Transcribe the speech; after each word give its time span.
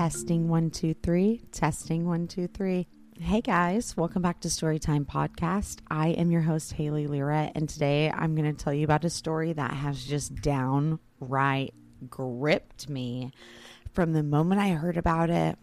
Testing 0.00 0.48
one, 0.48 0.70
two, 0.70 0.94
three. 0.94 1.42
Testing 1.52 2.06
one, 2.06 2.26
two, 2.26 2.46
three. 2.46 2.86
Hey 3.20 3.42
guys, 3.42 3.94
welcome 3.98 4.22
back 4.22 4.40
to 4.40 4.48
Storytime 4.48 5.04
Podcast. 5.04 5.80
I 5.90 6.08
am 6.08 6.30
your 6.30 6.40
host, 6.40 6.72
Haley 6.72 7.06
Lyra, 7.06 7.52
and 7.54 7.68
today 7.68 8.10
I'm 8.10 8.34
going 8.34 8.50
to 8.50 8.64
tell 8.64 8.72
you 8.72 8.84
about 8.84 9.04
a 9.04 9.10
story 9.10 9.52
that 9.52 9.74
has 9.74 10.02
just 10.02 10.36
downright 10.36 11.74
gripped 12.08 12.88
me 12.88 13.32
from 13.92 14.14
the 14.14 14.22
moment 14.22 14.62
I 14.62 14.70
heard 14.70 14.96
about 14.96 15.28
it. 15.28 15.58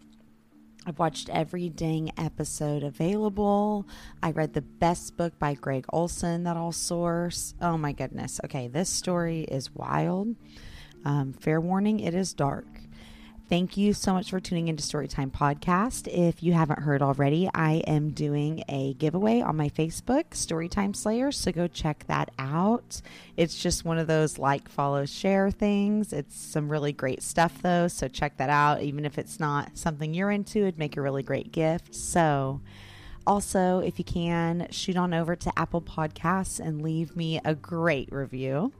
I've 0.86 1.00
watched 1.00 1.30
every 1.30 1.70
dang 1.70 2.12
episode 2.16 2.84
available. 2.84 3.88
I 4.22 4.30
read 4.30 4.54
the 4.54 4.62
best 4.62 5.18
book 5.18 5.40
by 5.40 5.56
Gregg 5.56 5.88
Olsen 5.92 6.44
that 6.44 6.56
I'll 6.56 6.72
source. 6.72 7.56
Oh 7.60 7.76
my 7.76 7.92
goodness. 7.92 8.40
Okay, 8.46 8.68
this 8.68 8.88
story 8.88 9.46
is 9.46 9.74
wild. 9.74 10.36
Um, 11.06 11.34
fair 11.34 11.60
warning, 11.60 12.02
it 12.02 12.14
is 12.14 12.36
dark. 12.36 12.68
Thank 13.50 13.78
you 13.78 13.94
so 13.94 14.12
much 14.12 14.32
for 14.32 14.42
tuning 14.42 14.68
into 14.68 14.84
Storytime 14.84 15.32
Podcast. 15.32 16.10
If 16.10 16.44
you 16.44 16.52
haven't 16.52 16.80
heard 16.80 17.02
already, 17.02 17.50
I 17.54 17.76
am 17.88 18.10
doing 18.10 18.62
a 18.68 18.94
giveaway 18.96 19.40
on 19.40 19.56
my 19.56 19.70
Facebook, 19.70 20.32
Storytime 20.32 20.94
Slayer. 20.94 21.32
So 21.32 21.54
go 21.54 21.70
check 21.70 22.04
that 22.08 22.30
out. 22.38 23.02
It's 23.38 23.58
just 23.58 23.86
one 23.86 24.00
of 24.00 24.08
those 24.08 24.38
like, 24.38 24.68
follow, 24.68 25.06
share 25.06 25.50
things. 25.50 26.12
It's 26.12 26.38
some 26.38 26.68
really 26.68 26.92
great 26.92 27.24
stuff, 27.24 27.62
though. 27.62 27.88
So 27.88 28.10
check 28.10 28.36
that 28.36 28.50
out. 28.50 28.82
Even 28.82 29.06
if 29.06 29.18
it's 29.18 29.40
not 29.40 29.78
something 29.78 30.14
you're 30.14 30.32
into, 30.32 30.64
it'd 30.64 30.78
make 30.78 30.98
a 30.98 31.02
really 31.02 31.24
great 31.24 31.54
gift. 31.54 31.96
So, 31.96 32.60
also, 33.26 33.80
if 33.80 33.98
you 33.98 34.04
can, 34.04 34.68
shoot 34.72 34.98
on 34.98 35.14
over 35.14 35.38
to 35.38 35.58
Apple 35.58 35.82
Podcasts 35.82 36.60
and 36.60 36.82
leave 36.82 37.16
me 37.16 37.40
a 37.46 37.56
great 37.56 38.10
review. 38.12 38.74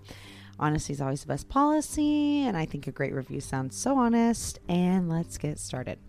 Honesty 0.60 0.94
is 0.94 1.02
always 1.02 1.22
the 1.22 1.28
best 1.28 1.50
policy, 1.50 2.42
and 2.42 2.58
I 2.58 2.66
think 2.66 2.88
a 2.88 2.92
great 2.92 3.14
review 3.14 3.40
sounds 3.40 3.78
so 3.78 3.98
honest. 3.98 4.60
And 4.68 5.10
let's 5.10 5.38
get 5.38 5.60
started. 5.60 6.00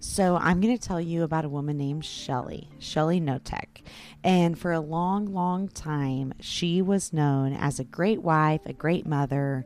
So, 0.00 0.36
I'm 0.36 0.60
going 0.60 0.76
to 0.76 0.88
tell 0.88 1.00
you 1.00 1.22
about 1.22 1.46
a 1.46 1.48
woman 1.48 1.78
named 1.78 2.04
Shelly, 2.04 2.68
Shelly 2.78 3.20
Knotek. 3.20 3.86
And 4.22 4.58
for 4.58 4.72
a 4.72 4.80
long, 4.80 5.32
long 5.32 5.68
time, 5.68 6.34
she 6.40 6.82
was 6.82 7.12
known 7.12 7.54
as 7.54 7.80
a 7.80 7.84
great 7.84 8.20
wife, 8.20 8.60
a 8.66 8.72
great 8.72 9.06
mother. 9.06 9.64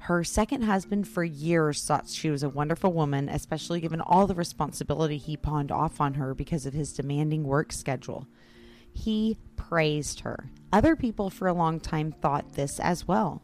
Her 0.00 0.22
second 0.22 0.62
husband, 0.62 1.08
for 1.08 1.24
years, 1.24 1.84
thought 1.84 2.08
she 2.08 2.30
was 2.30 2.42
a 2.42 2.48
wonderful 2.48 2.92
woman, 2.92 3.28
especially 3.28 3.80
given 3.80 4.00
all 4.00 4.26
the 4.26 4.34
responsibility 4.34 5.16
he 5.16 5.36
pawned 5.36 5.72
off 5.72 6.00
on 6.00 6.14
her 6.14 6.34
because 6.34 6.66
of 6.66 6.72
his 6.72 6.92
demanding 6.92 7.44
work 7.44 7.72
schedule. 7.72 8.28
He 8.92 9.38
praised 9.56 10.20
her. 10.20 10.50
Other 10.72 10.96
people 10.96 11.30
for 11.30 11.48
a 11.48 11.54
long 11.54 11.80
time 11.80 12.12
thought 12.12 12.54
this 12.54 12.78
as 12.80 13.06
well. 13.06 13.42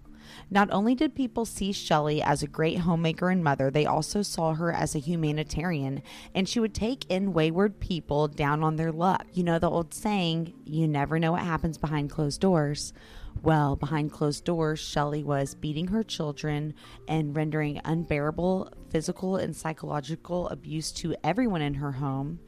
Not 0.51 0.71
only 0.73 0.95
did 0.95 1.15
people 1.15 1.45
see 1.45 1.73
Shelly 1.73 2.21
as 2.21 2.43
a 2.43 2.49
great 2.49 2.79
homemaker 2.79 3.31
and 3.31 3.45
mother, 3.45 3.71
they 3.71 3.87
also 3.87 4.23
saw 4.23 4.55
her 4.55 4.73
as 4.73 4.95
a 4.95 5.01
humanitarian, 5.01 6.03
and 6.35 6.49
she 6.49 6.61
would 6.61 6.75
take 6.75 7.09
in 7.09 7.33
wayward 7.33 7.79
people 7.81 8.27
down 8.29 8.65
on 8.65 8.77
their 8.77 8.93
luck. 8.93 9.27
You 9.33 9.45
know 9.45 9.59
the 9.59 9.71
old 9.71 9.95
saying, 9.95 10.53
you 10.65 10.89
never 10.89 11.19
know 11.19 11.33
what 11.33 11.43
happens 11.43 11.79
behind 11.79 12.11
closed 12.11 12.41
doors. 12.41 12.93
Well, 13.43 13.77
behind 13.77 14.13
closed 14.13 14.45
doors, 14.45 14.81
Shelly 14.81 15.23
was 15.23 15.55
beating 15.55 15.89
her 15.89 16.03
children 16.03 16.75
and 17.07 17.37
rendering 17.37 17.81
unbearable 17.85 18.73
physical 18.91 19.37
and 19.37 19.55
psychological 19.55 20.49
abuse 20.49 20.91
to 20.93 21.15
everyone 21.23 21.63
in 21.63 21.75
her 21.75 21.93
home. 21.93 22.41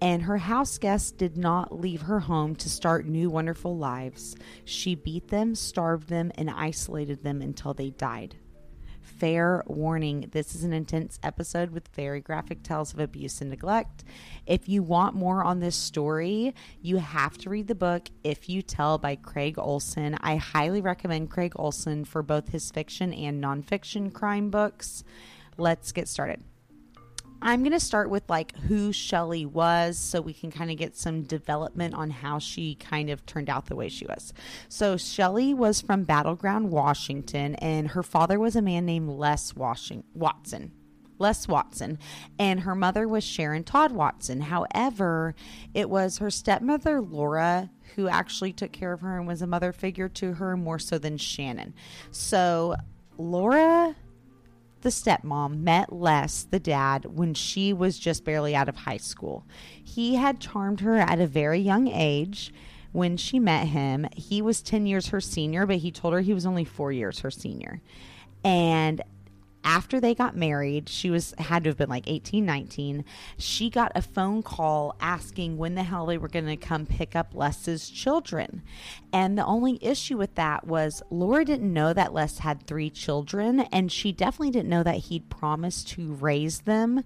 And 0.00 0.22
her 0.22 0.38
house 0.38 0.78
guests 0.78 1.10
did 1.10 1.36
not 1.36 1.78
leave 1.78 2.02
her 2.02 2.20
home 2.20 2.54
to 2.56 2.70
start 2.70 3.06
new, 3.06 3.28
wonderful 3.28 3.76
lives. 3.76 4.34
She 4.64 4.94
beat 4.94 5.28
them, 5.28 5.54
starved 5.54 6.08
them, 6.08 6.32
and 6.36 6.48
isolated 6.48 7.22
them 7.22 7.42
until 7.42 7.74
they 7.74 7.90
died 7.90 8.36
fair 9.18 9.62
warning 9.66 10.28
this 10.32 10.54
is 10.54 10.64
an 10.64 10.72
intense 10.72 11.18
episode 11.22 11.70
with 11.70 11.88
very 11.88 12.20
graphic 12.20 12.62
tales 12.62 12.92
of 12.92 13.00
abuse 13.00 13.40
and 13.40 13.50
neglect. 13.50 14.04
If 14.46 14.68
you 14.68 14.82
want 14.82 15.14
more 15.14 15.42
on 15.42 15.60
this 15.60 15.76
story, 15.76 16.54
you 16.80 16.98
have 16.98 17.38
to 17.38 17.50
read 17.50 17.68
the 17.68 17.74
book 17.74 18.08
If 18.22 18.48
You 18.48 18.62
Tell 18.62 18.98
by 18.98 19.16
Craig 19.16 19.58
Olsen. 19.58 20.16
I 20.20 20.36
highly 20.36 20.80
recommend 20.80 21.30
Craig 21.30 21.52
Olsen 21.56 22.04
for 22.04 22.22
both 22.22 22.50
his 22.50 22.70
fiction 22.70 23.12
and 23.12 23.42
nonfiction 23.42 24.12
crime 24.12 24.50
books. 24.50 25.04
Let's 25.56 25.92
get 25.92 26.08
started. 26.08 26.42
I'm 27.42 27.62
going 27.62 27.72
to 27.72 27.80
start 27.80 28.10
with 28.10 28.28
like 28.28 28.56
who 28.56 28.92
Shelly 28.92 29.46
was 29.46 29.98
so 29.98 30.20
we 30.20 30.32
can 30.32 30.50
kind 30.50 30.70
of 30.70 30.76
get 30.76 30.96
some 30.96 31.22
development 31.22 31.94
on 31.94 32.10
how 32.10 32.38
she 32.38 32.74
kind 32.76 33.10
of 33.10 33.24
turned 33.26 33.50
out 33.50 33.66
the 33.66 33.76
way 33.76 33.88
she 33.88 34.06
was. 34.06 34.32
So, 34.68 34.96
Shelly 34.96 35.54
was 35.54 35.80
from 35.80 36.04
Battleground, 36.04 36.70
Washington, 36.70 37.54
and 37.56 37.88
her 37.88 38.02
father 38.02 38.38
was 38.38 38.56
a 38.56 38.62
man 38.62 38.86
named 38.86 39.10
Les 39.10 39.54
Watson. 39.54 40.02
Les 41.18 41.48
Watson, 41.48 41.98
and 42.38 42.60
her 42.60 42.74
mother 42.74 43.08
was 43.08 43.24
Sharon 43.24 43.64
Todd 43.64 43.92
Watson. 43.92 44.42
However, 44.42 45.34
it 45.72 45.88
was 45.88 46.18
her 46.18 46.30
stepmother 46.30 47.00
Laura 47.00 47.70
who 47.94 48.08
actually 48.08 48.52
took 48.52 48.72
care 48.72 48.92
of 48.92 49.00
her 49.00 49.18
and 49.18 49.26
was 49.26 49.40
a 49.40 49.46
mother 49.46 49.72
figure 49.72 50.08
to 50.10 50.34
her 50.34 50.56
more 50.56 50.78
so 50.78 50.98
than 50.98 51.16
Shannon. 51.16 51.74
So, 52.10 52.76
Laura 53.18 53.96
the 54.86 54.92
stepmom 54.92 55.62
met 55.62 55.92
Les, 55.92 56.44
the 56.44 56.60
dad, 56.60 57.06
when 57.06 57.34
she 57.34 57.72
was 57.72 57.98
just 57.98 58.24
barely 58.24 58.54
out 58.54 58.68
of 58.68 58.76
high 58.76 58.96
school. 58.96 59.44
He 59.82 60.14
had 60.14 60.38
charmed 60.38 60.78
her 60.78 60.94
at 60.94 61.18
a 61.18 61.26
very 61.26 61.58
young 61.58 61.88
age. 61.88 62.54
When 62.92 63.16
she 63.16 63.40
met 63.40 63.66
him, 63.66 64.06
he 64.14 64.40
was 64.40 64.62
10 64.62 64.86
years 64.86 65.08
her 65.08 65.20
senior, 65.20 65.66
but 65.66 65.78
he 65.78 65.90
told 65.90 66.14
her 66.14 66.20
he 66.20 66.32
was 66.32 66.46
only 66.46 66.64
four 66.64 66.92
years 66.92 67.18
her 67.18 67.32
senior. 67.32 67.80
And 68.44 69.02
after 69.66 70.00
they 70.00 70.14
got 70.14 70.36
married, 70.36 70.88
she 70.88 71.10
was 71.10 71.34
had 71.38 71.64
to 71.64 71.70
have 71.70 71.76
been 71.76 71.90
like 71.90 72.04
18, 72.06 72.46
19. 72.46 73.04
She 73.36 73.68
got 73.68 73.90
a 73.96 74.00
phone 74.00 74.44
call 74.44 74.96
asking 75.00 75.58
when 75.58 75.74
the 75.74 75.82
hell 75.82 76.06
they 76.06 76.18
were 76.18 76.28
going 76.28 76.46
to 76.46 76.56
come 76.56 76.86
pick 76.86 77.16
up 77.16 77.34
Les's 77.34 77.90
children. 77.90 78.62
And 79.12 79.36
the 79.36 79.44
only 79.44 79.84
issue 79.84 80.16
with 80.16 80.36
that 80.36 80.68
was 80.68 81.02
Laura 81.10 81.44
didn't 81.44 81.72
know 81.72 81.92
that 81.92 82.14
Les 82.14 82.38
had 82.38 82.64
three 82.66 82.90
children, 82.90 83.60
and 83.72 83.90
she 83.90 84.12
definitely 84.12 84.52
didn't 84.52 84.70
know 84.70 84.84
that 84.84 84.96
he'd 84.96 85.28
promised 85.28 85.88
to 85.88 86.14
raise 86.14 86.60
them. 86.60 87.02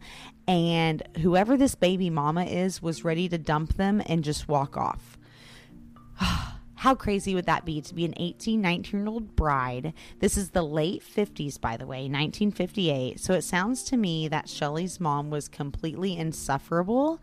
And 0.47 1.03
whoever 1.23 1.57
this 1.57 1.75
baby 1.75 2.11
mama 2.11 2.45
is 2.45 2.83
was 2.83 3.05
ready 3.05 3.27
to 3.31 3.39
dump 3.39 3.79
them 3.79 4.03
and 4.05 4.23
just 4.23 4.49
walk 4.49 4.77
off. 4.77 5.17
How 6.81 6.95
crazy 6.95 7.35
would 7.35 7.45
that 7.45 7.67
be 7.67 7.83
to 7.83 7.95
be 7.95 8.07
an 8.07 8.15
18, 8.17 8.59
19 8.59 9.01
year 9.01 9.07
old 9.07 9.37
bride? 9.37 9.93
This 10.21 10.39
is 10.39 10.49
the 10.49 10.63
late 10.63 11.03
50s, 11.03 11.61
by 11.61 11.77
the 11.77 11.85
way, 11.85 12.05
1958. 12.05 13.21
So 13.21 13.35
it 13.35 13.43
sounds 13.43 13.83
to 13.83 13.99
me 13.99 14.29
that 14.29 14.49
Shelly's 14.49 14.99
mom 14.99 15.29
was 15.29 15.47
completely 15.47 16.17
insufferable 16.17 17.21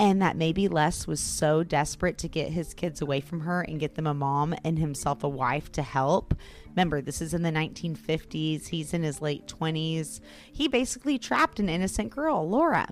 and 0.00 0.22
that 0.22 0.38
maybe 0.38 0.68
Les 0.68 1.06
was 1.06 1.20
so 1.20 1.62
desperate 1.62 2.16
to 2.16 2.28
get 2.28 2.48
his 2.48 2.72
kids 2.72 3.02
away 3.02 3.20
from 3.20 3.40
her 3.40 3.60
and 3.60 3.78
get 3.78 3.94
them 3.94 4.06
a 4.06 4.14
mom 4.14 4.54
and 4.64 4.78
himself 4.78 5.22
a 5.22 5.28
wife 5.28 5.70
to 5.72 5.82
help. 5.82 6.32
Remember, 6.68 7.02
this 7.02 7.20
is 7.20 7.34
in 7.34 7.42
the 7.42 7.52
1950s. 7.52 8.68
He's 8.68 8.94
in 8.94 9.02
his 9.02 9.20
late 9.20 9.46
20s. 9.46 10.20
He 10.50 10.66
basically 10.66 11.18
trapped 11.18 11.60
an 11.60 11.68
innocent 11.68 12.08
girl, 12.08 12.48
Laura. 12.48 12.88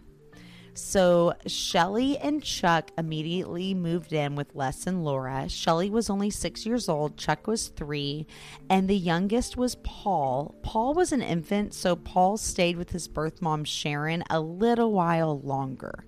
So 0.75 1.35
Shelly 1.47 2.17
and 2.17 2.43
Chuck 2.43 2.91
immediately 2.97 3.75
moved 3.75 4.13
in 4.15 4.35
with 4.35 4.55
Les 4.55 4.87
and 4.87 5.05
Laura. 5.05 5.49
Shelly 5.49 5.91
was 5.91 6.09
only 6.09 6.31
six 6.31 6.65
years 6.65 6.89
old, 6.89 7.19
Chuck 7.19 7.47
was 7.47 7.69
three, 7.69 8.27
and 8.71 8.89
the 8.89 8.97
youngest 8.97 9.57
was 9.57 9.75
Paul. 9.83 10.55
Paul 10.63 10.95
was 10.95 11.13
an 11.13 11.21
infant, 11.21 11.75
so 11.75 11.95
Paul 11.95 12.39
stayed 12.39 12.79
with 12.79 12.91
his 12.91 13.07
birth 13.07 13.43
mom, 13.43 13.65
Sharon, 13.65 14.25
a 14.31 14.41
little 14.41 14.93
while 14.93 15.41
longer. 15.41 16.07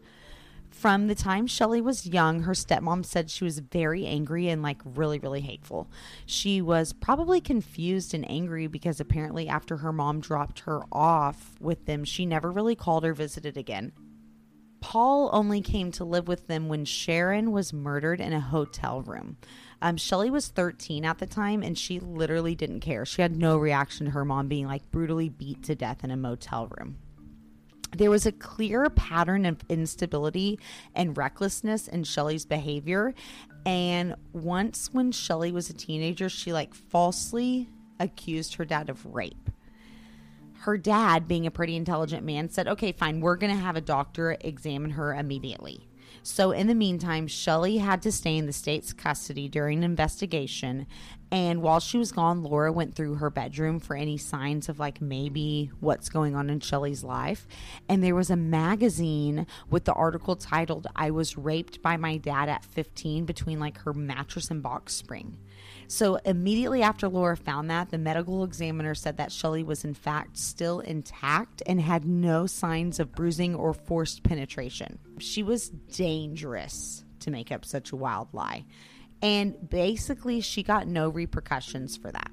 From 0.70 1.06
the 1.06 1.14
time 1.14 1.46
Shelly 1.46 1.80
was 1.80 2.06
young, 2.06 2.42
her 2.42 2.52
stepmom 2.52 3.04
said 3.04 3.30
she 3.30 3.44
was 3.44 3.60
very 3.60 4.06
angry 4.06 4.48
and 4.48 4.62
like 4.62 4.80
really, 4.84 5.18
really 5.18 5.40
hateful. 5.40 5.88
She 6.26 6.60
was 6.60 6.92
probably 6.92 7.40
confused 7.40 8.12
and 8.12 8.28
angry 8.28 8.66
because 8.66 8.98
apparently, 8.98 9.46
after 9.46 9.78
her 9.78 9.92
mom 9.92 10.20
dropped 10.20 10.60
her 10.60 10.82
off 10.90 11.54
with 11.60 11.86
them, 11.86 12.04
she 12.04 12.26
never 12.26 12.50
really 12.50 12.74
called 12.74 13.04
or 13.04 13.14
visited 13.14 13.56
again. 13.56 13.92
Paul 14.84 15.30
only 15.32 15.62
came 15.62 15.90
to 15.92 16.04
live 16.04 16.28
with 16.28 16.46
them 16.46 16.68
when 16.68 16.84
Sharon 16.84 17.52
was 17.52 17.72
murdered 17.72 18.20
in 18.20 18.34
a 18.34 18.38
hotel 18.38 19.00
room. 19.00 19.38
Um, 19.80 19.96
Shelly 19.96 20.28
was 20.28 20.48
13 20.48 21.06
at 21.06 21.16
the 21.16 21.26
time, 21.26 21.62
and 21.62 21.76
she 21.76 21.98
literally 21.98 22.54
didn't 22.54 22.80
care. 22.80 23.06
She 23.06 23.22
had 23.22 23.34
no 23.34 23.56
reaction 23.56 24.04
to 24.04 24.12
her 24.12 24.26
mom 24.26 24.46
being 24.46 24.66
like 24.66 24.90
brutally 24.90 25.30
beat 25.30 25.62
to 25.62 25.74
death 25.74 26.04
in 26.04 26.10
a 26.10 26.18
motel 26.18 26.68
room. 26.76 26.98
There 27.96 28.10
was 28.10 28.26
a 28.26 28.32
clear 28.32 28.90
pattern 28.90 29.46
of 29.46 29.64
instability 29.70 30.58
and 30.94 31.16
recklessness 31.16 31.88
in 31.88 32.04
Shelly's 32.04 32.44
behavior. 32.44 33.14
And 33.64 34.16
once, 34.34 34.90
when 34.92 35.12
Shelly 35.12 35.50
was 35.50 35.70
a 35.70 35.74
teenager, 35.74 36.28
she 36.28 36.52
like 36.52 36.74
falsely 36.74 37.70
accused 37.98 38.56
her 38.56 38.66
dad 38.66 38.90
of 38.90 39.06
rape 39.06 39.48
her 40.64 40.78
dad, 40.78 41.28
being 41.28 41.46
a 41.46 41.50
pretty 41.50 41.76
intelligent 41.76 42.24
man, 42.24 42.48
said, 42.48 42.66
okay, 42.66 42.92
fine, 42.92 43.20
we're 43.20 43.36
going 43.36 43.54
to 43.54 43.62
have 43.62 43.76
a 43.76 43.82
doctor 43.82 44.36
examine 44.40 44.92
her 44.92 45.14
immediately. 45.14 45.86
So, 46.22 46.52
in 46.52 46.68
the 46.68 46.74
meantime, 46.74 47.26
Shelly 47.26 47.76
had 47.76 48.00
to 48.02 48.10
stay 48.10 48.38
in 48.38 48.46
the 48.46 48.52
state's 48.54 48.94
custody 48.94 49.46
during 49.46 49.78
an 49.78 49.84
investigation. 49.84 50.86
And 51.30 51.60
while 51.60 51.80
she 51.80 51.98
was 51.98 52.12
gone, 52.12 52.42
Laura 52.42 52.72
went 52.72 52.94
through 52.94 53.16
her 53.16 53.28
bedroom 53.28 53.78
for 53.78 53.94
any 53.94 54.16
signs 54.16 54.70
of 54.70 54.78
like 54.78 55.02
maybe 55.02 55.70
what's 55.80 56.08
going 56.08 56.34
on 56.34 56.48
in 56.48 56.60
Shelly's 56.60 57.04
life. 57.04 57.46
And 57.86 58.02
there 58.02 58.14
was 58.14 58.30
a 58.30 58.36
magazine 58.36 59.46
with 59.68 59.84
the 59.84 59.92
article 59.92 60.34
titled, 60.34 60.86
I 60.96 61.10
was 61.10 61.36
raped 61.36 61.82
by 61.82 61.98
my 61.98 62.16
dad 62.16 62.48
at 62.48 62.64
15 62.64 63.26
between 63.26 63.60
like 63.60 63.78
her 63.82 63.92
mattress 63.92 64.50
and 64.50 64.62
box 64.62 64.94
spring. 64.94 65.36
So 65.86 66.16
immediately 66.24 66.82
after 66.82 67.08
Laura 67.08 67.36
found 67.36 67.70
that, 67.70 67.90
the 67.90 67.98
medical 67.98 68.44
examiner 68.44 68.94
said 68.94 69.16
that 69.18 69.32
Shelly 69.32 69.62
was 69.62 69.84
in 69.84 69.94
fact 69.94 70.36
still 70.36 70.80
intact 70.80 71.62
and 71.66 71.80
had 71.80 72.04
no 72.04 72.46
signs 72.46 73.00
of 73.00 73.12
bruising 73.12 73.54
or 73.54 73.72
forced 73.72 74.22
penetration. 74.22 74.98
She 75.18 75.42
was 75.42 75.68
dangerous 75.68 77.04
to 77.20 77.30
make 77.30 77.52
up 77.52 77.64
such 77.64 77.92
a 77.92 77.96
wild 77.96 78.28
lie. 78.32 78.64
And 79.22 79.68
basically, 79.70 80.40
she 80.40 80.62
got 80.62 80.86
no 80.86 81.08
repercussions 81.08 81.96
for 81.96 82.10
that. 82.12 82.30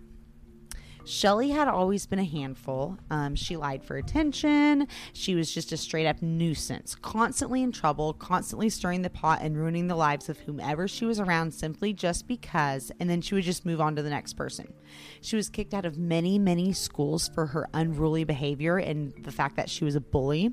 Shelly 1.04 1.50
had 1.50 1.68
always 1.68 2.06
been 2.06 2.20
a 2.20 2.24
handful. 2.24 2.98
Um, 3.10 3.36
she 3.36 3.58
lied 3.58 3.84
for 3.84 3.98
attention. 3.98 4.88
She 5.14 5.36
was 5.36 5.54
just 5.54 5.72
a 5.72 5.78
straight 5.78 6.06
up 6.06 6.22
nuisance, 6.22 6.96
constantly 6.96 7.64
in 7.64 7.72
trouble, 7.72 8.14
constantly 8.14 8.70
stirring 8.70 9.02
the 9.02 9.10
pot 9.10 9.40
and 9.42 9.58
ruining 9.58 9.88
the 9.88 9.96
lives 9.96 10.30
of 10.30 10.40
whomever 10.40 10.88
she 10.88 11.06
was 11.06 11.20
around 11.20 11.54
simply 11.54 11.94
just 11.94 12.28
because, 12.28 12.92
and 13.00 13.10
then 13.10 13.22
she 13.22 13.36
would 13.36 13.44
just 13.44 13.66
move 13.66 13.82
on 13.82 13.96
to 13.96 14.04
the 14.04 14.10
next 14.10 14.34
person. 14.34 14.74
She 15.22 15.36
was 15.36 15.50
kicked 15.50 15.74
out 15.74 15.86
of 15.86 15.98
many, 15.98 16.38
many 16.38 16.74
schools 16.74 17.30
for 17.30 17.48
her 17.48 17.68
unruly 17.74 18.24
behavior 18.24 18.78
and 18.78 19.14
the 19.24 19.32
fact 19.32 19.56
that 19.56 19.70
she 19.70 19.84
was 19.84 19.96
a 19.96 20.02
bully. 20.02 20.52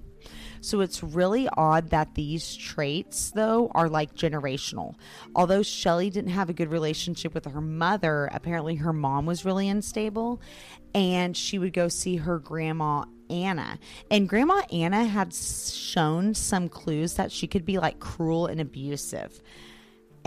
So 0.60 0.80
it's 0.80 1.02
really 1.02 1.48
odd 1.56 1.90
that 1.90 2.14
these 2.14 2.56
traits, 2.56 3.30
though, 3.30 3.70
are 3.74 3.88
like 3.88 4.14
generational. 4.14 4.94
Although 5.34 5.62
Shelly 5.62 6.10
didn't 6.10 6.30
have 6.30 6.50
a 6.50 6.54
good 6.54 6.70
relationship 6.70 7.34
with 7.34 7.44
her 7.44 7.60
mother, 7.60 8.28
apparently 8.32 8.76
her 8.76 8.92
mom 8.92 9.26
was 9.26 9.44
really 9.44 9.68
unstable 9.68 10.40
and 10.94 11.36
she 11.36 11.58
would 11.58 11.72
go 11.72 11.88
see 11.88 12.16
her 12.16 12.38
grandma 12.38 13.04
Anna. 13.30 13.78
And 14.10 14.28
Grandma 14.28 14.62
Anna 14.72 15.04
had 15.04 15.34
shown 15.34 16.34
some 16.34 16.68
clues 16.68 17.14
that 17.14 17.30
she 17.30 17.46
could 17.46 17.64
be 17.64 17.78
like 17.78 18.00
cruel 18.00 18.46
and 18.46 18.60
abusive. 18.60 19.42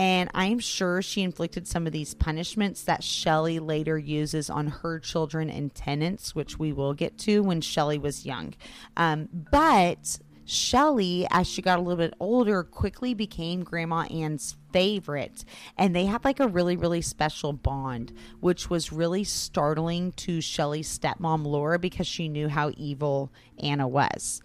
And 0.02 0.30
I'm 0.34 0.58
sure 0.58 1.00
she 1.00 1.22
inflicted 1.22 1.68
some 1.68 1.86
of 1.86 1.92
these 1.92 2.12
punishments 2.12 2.82
that 2.82 3.04
Shelly 3.04 3.60
later 3.60 3.96
uses 3.96 4.50
on 4.50 4.66
her 4.66 4.98
children 4.98 5.48
and 5.48 5.72
tenants, 5.72 6.34
which 6.34 6.58
we 6.58 6.72
will 6.72 6.92
get 6.92 7.18
to 7.18 7.40
when 7.40 7.60
Shelly 7.60 7.98
was 7.98 8.26
young. 8.26 8.54
Um, 8.96 9.28
but 9.32 10.18
Shelly, 10.44 11.28
as 11.30 11.46
she 11.46 11.62
got 11.62 11.78
a 11.78 11.82
little 11.82 12.04
bit 12.04 12.14
older, 12.18 12.64
quickly 12.64 13.14
became 13.14 13.62
Grandma 13.62 14.00
Ann's 14.10 14.56
favorite. 14.72 15.44
And 15.78 15.94
they 15.94 16.06
had 16.06 16.24
like 16.24 16.40
a 16.40 16.48
really, 16.48 16.76
really 16.76 17.00
special 17.00 17.52
bond, 17.52 18.12
which 18.40 18.68
was 18.68 18.92
really 18.92 19.22
startling 19.22 20.10
to 20.16 20.40
Shelly's 20.40 20.98
stepmom, 20.98 21.46
Laura, 21.46 21.78
because 21.78 22.08
she 22.08 22.28
knew 22.28 22.48
how 22.48 22.72
evil 22.76 23.30
Anna 23.62 23.86
was. 23.86 24.42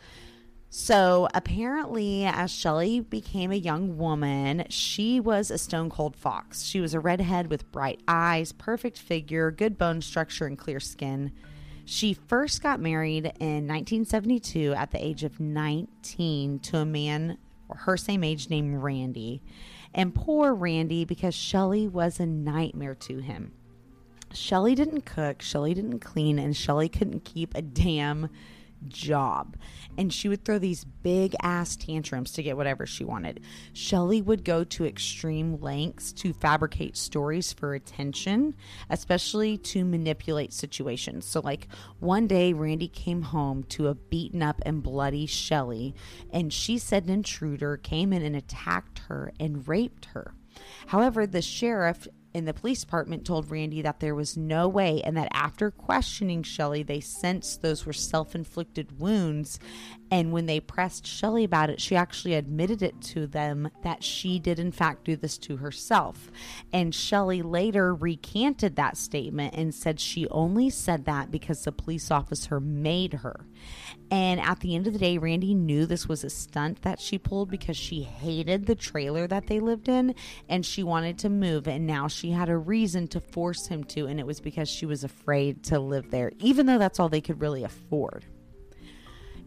So 0.69 1.27
apparently, 1.33 2.25
as 2.25 2.51
Shelly 2.51 2.99
became 2.99 3.51
a 3.51 3.55
young 3.55 3.97
woman, 3.97 4.65
she 4.69 5.19
was 5.19 5.49
a 5.49 5.57
stone 5.57 5.89
cold 5.89 6.15
fox. 6.15 6.63
She 6.63 6.81
was 6.81 6.93
a 6.93 6.99
redhead 6.99 7.49
with 7.49 7.71
bright 7.71 8.01
eyes, 8.07 8.51
perfect 8.51 8.99
figure, 8.99 9.49
good 9.49 9.77
bone 9.77 10.01
structure, 10.01 10.45
and 10.45 10.57
clear 10.57 10.79
skin. 10.79 11.31
She 11.85 12.13
first 12.13 12.61
got 12.61 12.81
married 12.81 13.25
in 13.39 13.65
1972 13.65 14.73
at 14.73 14.91
the 14.91 15.03
age 15.03 15.23
of 15.23 15.39
19 15.39 16.59
to 16.59 16.77
a 16.77 16.85
man 16.85 17.37
her 17.75 17.97
same 17.97 18.23
age 18.23 18.49
named 18.49 18.81
Randy. 18.81 19.41
And 19.93 20.13
poor 20.13 20.53
Randy, 20.53 21.05
because 21.05 21.35
Shelly 21.35 21.87
was 21.87 22.19
a 22.19 22.25
nightmare 22.25 22.95
to 22.95 23.19
him. 23.19 23.53
Shelly 24.33 24.75
didn't 24.75 25.05
cook, 25.05 25.41
Shelly 25.41 25.73
didn't 25.73 25.99
clean, 25.99 26.37
and 26.37 26.55
Shelly 26.55 26.89
couldn't 26.89 27.23
keep 27.23 27.55
a 27.55 27.61
damn 27.61 28.29
job. 28.87 29.57
And 29.97 30.13
she 30.13 30.29
would 30.29 30.45
throw 30.45 30.59
these 30.59 30.83
big 30.83 31.35
ass 31.41 31.75
tantrums 31.75 32.31
to 32.33 32.43
get 32.43 32.57
whatever 32.57 32.85
she 32.85 33.03
wanted. 33.03 33.41
Shelly 33.73 34.21
would 34.21 34.43
go 34.43 34.63
to 34.63 34.85
extreme 34.85 35.59
lengths 35.59 36.11
to 36.13 36.33
fabricate 36.33 36.97
stories 36.97 37.53
for 37.53 37.73
attention, 37.73 38.55
especially 38.89 39.57
to 39.57 39.85
manipulate 39.85 40.53
situations. 40.53 41.25
So, 41.25 41.41
like 41.41 41.67
one 41.99 42.27
day, 42.27 42.53
Randy 42.53 42.87
came 42.87 43.21
home 43.21 43.63
to 43.69 43.87
a 43.87 43.95
beaten 43.95 44.43
up 44.43 44.61
and 44.65 44.83
bloody 44.83 45.25
Shelly, 45.25 45.95
and 46.31 46.53
she 46.53 46.77
said 46.77 47.05
an 47.05 47.09
intruder 47.09 47.77
came 47.77 48.13
in 48.13 48.21
and 48.21 48.35
attacked 48.35 48.99
her 49.07 49.31
and 49.39 49.67
raped 49.67 50.05
her. 50.05 50.33
However, 50.87 51.27
the 51.27 51.41
sheriff 51.41 52.07
in 52.37 52.45
the 52.45 52.53
police 52.53 52.81
department 52.81 53.25
told 53.25 53.49
Randy 53.49 53.81
that 53.81 53.99
there 53.99 54.13
was 54.13 54.37
no 54.37 54.67
way 54.67 55.01
and 55.01 55.17
that 55.17 55.27
after 55.33 55.71
questioning 55.71 56.43
Shelly, 56.43 56.83
they 56.83 56.99
sensed 56.99 57.63
those 57.63 57.83
were 57.83 57.93
self 57.93 58.35
inflicted 58.35 58.99
wounds. 58.99 59.59
And 60.09 60.31
when 60.31 60.45
they 60.45 60.59
pressed 60.59 61.05
Shelly 61.05 61.43
about 61.43 61.69
it, 61.69 61.81
she 61.81 61.95
actually 61.95 62.33
admitted 62.35 62.81
it 62.81 63.01
to 63.01 63.27
them 63.27 63.69
that 63.83 64.03
she 64.03 64.39
did, 64.39 64.59
in 64.59 64.71
fact, 64.71 65.03
do 65.03 65.15
this 65.15 65.37
to 65.39 65.57
herself. 65.57 66.31
And 66.71 66.95
Shelly 66.95 67.41
later 67.41 67.93
recanted 67.93 68.75
that 68.75 68.97
statement 68.97 69.53
and 69.55 69.73
said 69.73 69.99
she 69.99 70.27
only 70.29 70.69
said 70.69 71.05
that 71.05 71.29
because 71.29 71.63
the 71.63 71.71
police 71.71 72.09
officer 72.09 72.59
made 72.59 73.15
her. 73.15 73.45
And 74.09 74.39
at 74.39 74.61
the 74.61 74.75
end 74.75 74.87
of 74.87 74.93
the 74.93 74.99
day, 74.99 75.17
Randy 75.17 75.53
knew 75.53 75.85
this 75.85 76.07
was 76.07 76.23
a 76.23 76.29
stunt 76.29 76.83
that 76.83 77.01
she 77.01 77.17
pulled 77.17 77.49
because 77.49 77.75
she 77.75 78.03
hated 78.03 78.65
the 78.65 78.75
trailer 78.75 79.27
that 79.27 79.47
they 79.47 79.59
lived 79.59 79.89
in 79.89 80.15
and 80.47 80.65
she 80.65 80.83
wanted 80.83 81.17
to 81.19 81.29
move. 81.29 81.67
And 81.67 81.85
now 81.85 82.07
she 82.07 82.31
had 82.31 82.47
a 82.47 82.57
reason 82.57 83.07
to 83.09 83.19
force 83.19 83.67
him 83.67 83.83
to. 83.85 84.07
And 84.07 84.19
it 84.19 84.25
was 84.25 84.39
because 84.39 84.69
she 84.69 84.85
was 84.85 85.03
afraid 85.03 85.63
to 85.63 85.79
live 85.79 86.11
there, 86.11 86.31
even 86.39 86.65
though 86.65 86.77
that's 86.77 86.99
all 86.99 87.09
they 87.09 87.19
could 87.19 87.41
really 87.41 87.63
afford. 87.63 88.25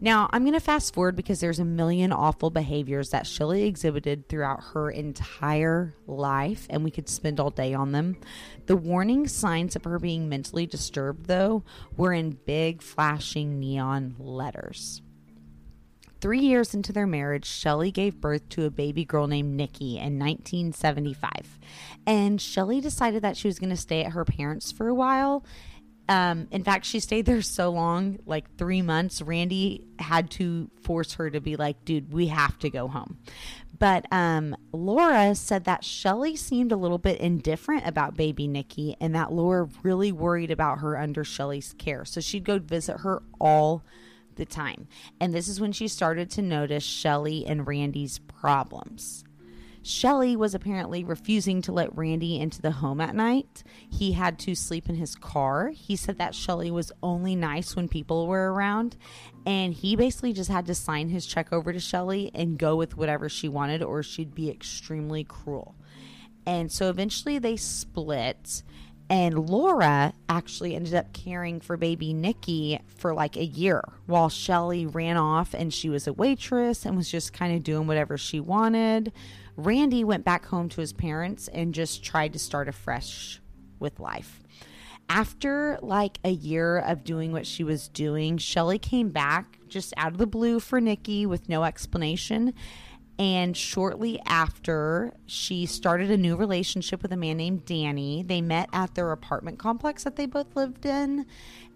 Now, 0.03 0.27
I'm 0.33 0.41
going 0.41 0.53
to 0.53 0.59
fast 0.59 0.95
forward 0.95 1.15
because 1.15 1.39
there's 1.39 1.59
a 1.59 1.65
million 1.65 2.11
awful 2.11 2.49
behaviors 2.49 3.11
that 3.11 3.27
Shelly 3.27 3.65
exhibited 3.65 4.27
throughout 4.27 4.63
her 4.73 4.89
entire 4.89 5.93
life, 6.07 6.65
and 6.71 6.83
we 6.83 6.89
could 6.89 7.07
spend 7.07 7.39
all 7.39 7.51
day 7.51 7.75
on 7.75 7.91
them. 7.91 8.17
The 8.65 8.75
warning 8.75 9.27
signs 9.27 9.75
of 9.75 9.83
her 9.83 9.99
being 9.99 10.27
mentally 10.27 10.65
disturbed, 10.65 11.27
though, 11.27 11.63
were 11.95 12.13
in 12.13 12.39
big, 12.47 12.81
flashing 12.81 13.59
neon 13.59 14.15
letters. 14.17 15.03
Three 16.19 16.39
years 16.39 16.73
into 16.73 16.93
their 16.93 17.07
marriage, 17.07 17.45
Shelly 17.45 17.91
gave 17.91 18.21
birth 18.21 18.49
to 18.49 18.65
a 18.65 18.71
baby 18.71 19.05
girl 19.05 19.27
named 19.27 19.55
Nikki 19.55 19.97
in 19.97 20.17
1975. 20.17 21.59
And 22.07 22.41
Shelly 22.41 22.81
decided 22.81 23.21
that 23.21 23.37
she 23.37 23.47
was 23.47 23.59
going 23.59 23.71
to 23.71 23.77
stay 23.77 24.03
at 24.03 24.13
her 24.13 24.25
parents' 24.25 24.71
for 24.71 24.87
a 24.87 24.95
while 24.95 25.43
um, 26.11 26.49
in 26.51 26.61
fact, 26.65 26.85
she 26.85 26.99
stayed 26.99 27.25
there 27.25 27.41
so 27.41 27.69
long, 27.69 28.19
like 28.25 28.57
three 28.57 28.81
months. 28.81 29.21
Randy 29.21 29.87
had 29.97 30.29
to 30.31 30.69
force 30.83 31.13
her 31.13 31.29
to 31.29 31.39
be 31.39 31.55
like, 31.55 31.85
dude, 31.85 32.11
we 32.11 32.27
have 32.27 32.59
to 32.59 32.69
go 32.69 32.89
home. 32.89 33.17
But 33.79 34.07
um, 34.11 34.57
Laura 34.73 35.33
said 35.35 35.63
that 35.63 35.85
Shelly 35.85 36.35
seemed 36.35 36.73
a 36.73 36.75
little 36.75 36.97
bit 36.97 37.21
indifferent 37.21 37.87
about 37.87 38.17
baby 38.17 38.45
Nikki 38.45 38.97
and 38.99 39.15
that 39.15 39.31
Laura 39.31 39.69
really 39.83 40.11
worried 40.11 40.51
about 40.51 40.79
her 40.79 40.97
under 40.97 41.23
Shelly's 41.23 41.73
care. 41.77 42.03
So 42.03 42.19
she'd 42.19 42.43
go 42.43 42.59
visit 42.59 42.97
her 42.99 43.23
all 43.39 43.81
the 44.35 44.45
time. 44.45 44.89
And 45.21 45.33
this 45.33 45.47
is 45.47 45.61
when 45.61 45.71
she 45.71 45.87
started 45.87 46.29
to 46.31 46.41
notice 46.41 46.83
Shelly 46.83 47.45
and 47.45 47.65
Randy's 47.65 48.19
problems. 48.19 49.23
Shelly 49.83 50.35
was 50.35 50.53
apparently 50.53 51.03
refusing 51.03 51.61
to 51.63 51.71
let 51.71 51.95
Randy 51.97 52.39
into 52.39 52.61
the 52.61 52.71
home 52.71 53.01
at 53.01 53.15
night. 53.15 53.63
He 53.89 54.11
had 54.11 54.37
to 54.39 54.53
sleep 54.53 54.87
in 54.89 54.95
his 54.95 55.15
car. 55.15 55.69
He 55.69 55.95
said 55.95 56.17
that 56.19 56.35
Shelly 56.35 56.69
was 56.69 56.91
only 57.01 57.35
nice 57.35 57.75
when 57.75 57.87
people 57.87 58.27
were 58.27 58.53
around. 58.53 58.95
And 59.45 59.73
he 59.73 59.95
basically 59.95 60.33
just 60.33 60.51
had 60.51 60.67
to 60.67 60.75
sign 60.75 61.09
his 61.09 61.25
check 61.25 61.51
over 61.51 61.73
to 61.73 61.79
Shelly 61.79 62.29
and 62.35 62.59
go 62.59 62.75
with 62.75 62.95
whatever 62.95 63.27
she 63.27 63.49
wanted, 63.49 63.81
or 63.81 64.03
she'd 64.03 64.35
be 64.35 64.51
extremely 64.51 65.23
cruel. 65.23 65.75
And 66.45 66.71
so 66.71 66.89
eventually 66.89 67.39
they 67.39 67.57
split. 67.57 68.63
And 69.09 69.49
Laura 69.49 70.13
actually 70.29 70.73
ended 70.73 70.93
up 70.93 71.11
caring 71.11 71.59
for 71.59 71.75
baby 71.75 72.13
Nikki 72.13 72.79
for 72.85 73.13
like 73.13 73.35
a 73.35 73.43
year 73.43 73.83
while 74.05 74.29
Shelly 74.29 74.85
ran 74.85 75.17
off 75.17 75.53
and 75.53 75.73
she 75.73 75.89
was 75.89 76.07
a 76.07 76.13
waitress 76.13 76.85
and 76.85 76.95
was 76.95 77.11
just 77.11 77.33
kind 77.33 77.53
of 77.53 77.61
doing 77.61 77.87
whatever 77.87 78.17
she 78.17 78.39
wanted. 78.39 79.11
Randy 79.65 80.03
went 80.03 80.25
back 80.25 80.45
home 80.45 80.69
to 80.69 80.81
his 80.81 80.93
parents 80.93 81.47
and 81.47 81.73
just 81.73 82.03
tried 82.03 82.33
to 82.33 82.39
start 82.39 82.67
afresh 82.67 83.41
with 83.79 83.99
life. 83.99 84.41
After 85.09 85.77
like 85.81 86.19
a 86.23 86.29
year 86.29 86.77
of 86.77 87.03
doing 87.03 87.31
what 87.31 87.45
she 87.45 87.63
was 87.63 87.89
doing, 87.89 88.37
Shelly 88.37 88.79
came 88.79 89.09
back 89.09 89.59
just 89.67 89.93
out 89.97 90.13
of 90.13 90.17
the 90.17 90.27
blue 90.27 90.59
for 90.59 90.79
Nikki 90.79 91.25
with 91.25 91.49
no 91.49 91.63
explanation. 91.63 92.53
And 93.19 93.55
shortly 93.55 94.19
after, 94.25 95.13
she 95.25 95.65
started 95.65 96.09
a 96.09 96.17
new 96.17 96.35
relationship 96.35 97.01
with 97.01 97.11
a 97.11 97.17
man 97.17 97.37
named 97.37 97.65
Danny. 97.65 98.23
They 98.23 98.41
met 98.41 98.69
at 98.73 98.95
their 98.95 99.11
apartment 99.11 99.59
complex 99.59 100.05
that 100.05 100.15
they 100.15 100.25
both 100.25 100.55
lived 100.55 100.85
in. 100.85 101.25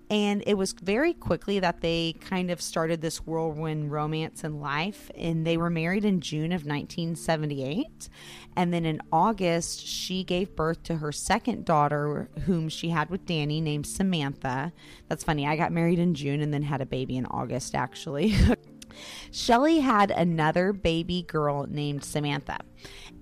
And 0.09 0.43
it 0.45 0.55
was 0.55 0.74
very 0.74 1.13
quickly 1.13 1.59
that 1.59 1.81
they 1.81 2.15
kind 2.19 2.51
of 2.51 2.62
started 2.62 3.01
this 3.01 3.25
whirlwind 3.25 3.91
romance 3.91 4.43
in 4.43 4.59
life. 4.62 5.09
And 5.15 5.45
they 5.45 5.57
were 5.57 5.69
married 5.69 6.05
in 6.05 6.21
June 6.21 6.51
of 6.51 6.65
1978. 6.65 8.09
And 8.55 8.74
then 8.74 8.85
in 8.85 9.01
August, 9.12 9.85
she 9.85 10.24
gave 10.24 10.55
birth 10.55 10.83
to 10.83 10.97
her 10.97 11.12
second 11.12 11.65
daughter, 11.65 12.29
whom 12.45 12.69
she 12.69 12.89
had 12.89 13.09
with 13.09 13.25
Danny, 13.25 13.62
named 13.62 13.88
Samantha. 13.88 14.71
That's 15.09 15.24
funny. 15.24 15.47
I 15.47 15.55
got 15.55 15.71
married 15.71 16.00
in 16.00 16.13
June 16.13 16.41
and 16.41 16.53
then 16.53 16.63
had 16.63 16.81
a 16.81 16.85
baby 16.85 17.17
in 17.17 17.25
August, 17.25 17.75
actually. 17.75 18.35
Shelly 19.31 19.79
had 19.79 20.12
another 20.12 20.71
baby 20.74 21.24
girl 21.24 21.65
named 21.67 22.03
Samantha. 22.03 22.59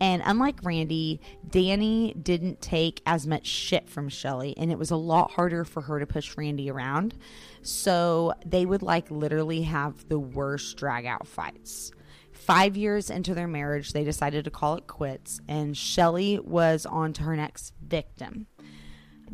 And 0.04 0.22
unlike 0.26 0.60
Randy, 0.64 1.22
Danny 1.50 2.14
didn't 2.22 2.60
take 2.60 3.02
as 3.06 3.26
much 3.26 3.48
shit 3.48 3.88
from 3.88 4.10
Shelly, 4.10 4.54
and 4.58 4.70
it 4.70 4.78
was 4.78 4.92
a 4.92 4.98
lot 4.98 5.32
harder 5.32 5.64
for 5.64 5.80
her 5.80 5.98
to 5.98 6.06
push 6.06 6.36
Randy 6.36 6.70
around. 6.70 7.16
So 7.62 8.34
they 8.46 8.66
would 8.66 8.82
like 8.82 9.10
literally 9.10 9.62
have 9.62 10.10
the 10.10 10.20
worst 10.20 10.76
drag 10.76 11.06
out 11.06 11.26
fights. 11.26 11.94
Five 12.34 12.76
years 12.76 13.10
into 13.10 13.34
their 13.34 13.48
marriage, 13.48 13.94
they 13.94 14.04
decided 14.04 14.44
to 14.44 14.52
call 14.52 14.76
it 14.76 14.88
quits, 14.88 15.40
and 15.48 15.78
Shelly 15.78 16.38
was 16.38 16.86
on 16.86 17.14
to 17.14 17.24
her 17.24 17.38
next 17.38 17.72
victim. 17.82 18.48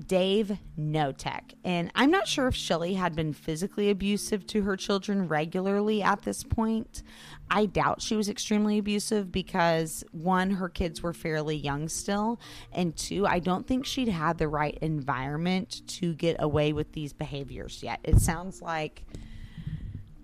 Dave 0.06 0.58
Knotek. 0.78 1.54
And 1.64 1.92
I'm 1.96 2.12
not 2.12 2.28
sure 2.28 2.48
if 2.48 2.56
Shelly 2.56 2.94
had 2.94 3.16
been 3.16 3.34
physically 3.34 3.90
abusive 3.90 4.46
to 4.48 4.62
her 4.64 4.78
children 4.78 5.28
regularly 5.28 6.02
at 6.02 6.22
this 6.22 6.44
point. 6.44 7.04
I 7.50 7.66
doubt 7.66 8.02
she 8.02 8.16
was 8.16 8.30
extremely 8.30 8.78
abusive 8.78 9.32
because 9.32 10.04
one, 10.12 10.52
her 10.52 10.70
kids 10.70 11.02
were 11.02 11.14
fairly 11.14 11.56
young 11.56 11.90
still, 11.90 12.40
and 12.72 12.96
two, 12.96 13.26
I 13.26 13.40
don't 13.40 13.68
think 13.68 13.86
she'd 13.86 14.08
had 14.08 14.38
the 14.38 14.48
right 14.48 14.78
environment 14.82 15.82
to 15.88 16.14
get 16.14 16.38
away 16.40 16.74
with 16.74 16.94
these 16.94 17.14
behaviors 17.14 17.82
yet. 17.84 18.00
It 18.04 18.20
sounds 18.20 18.62
like 18.62 19.04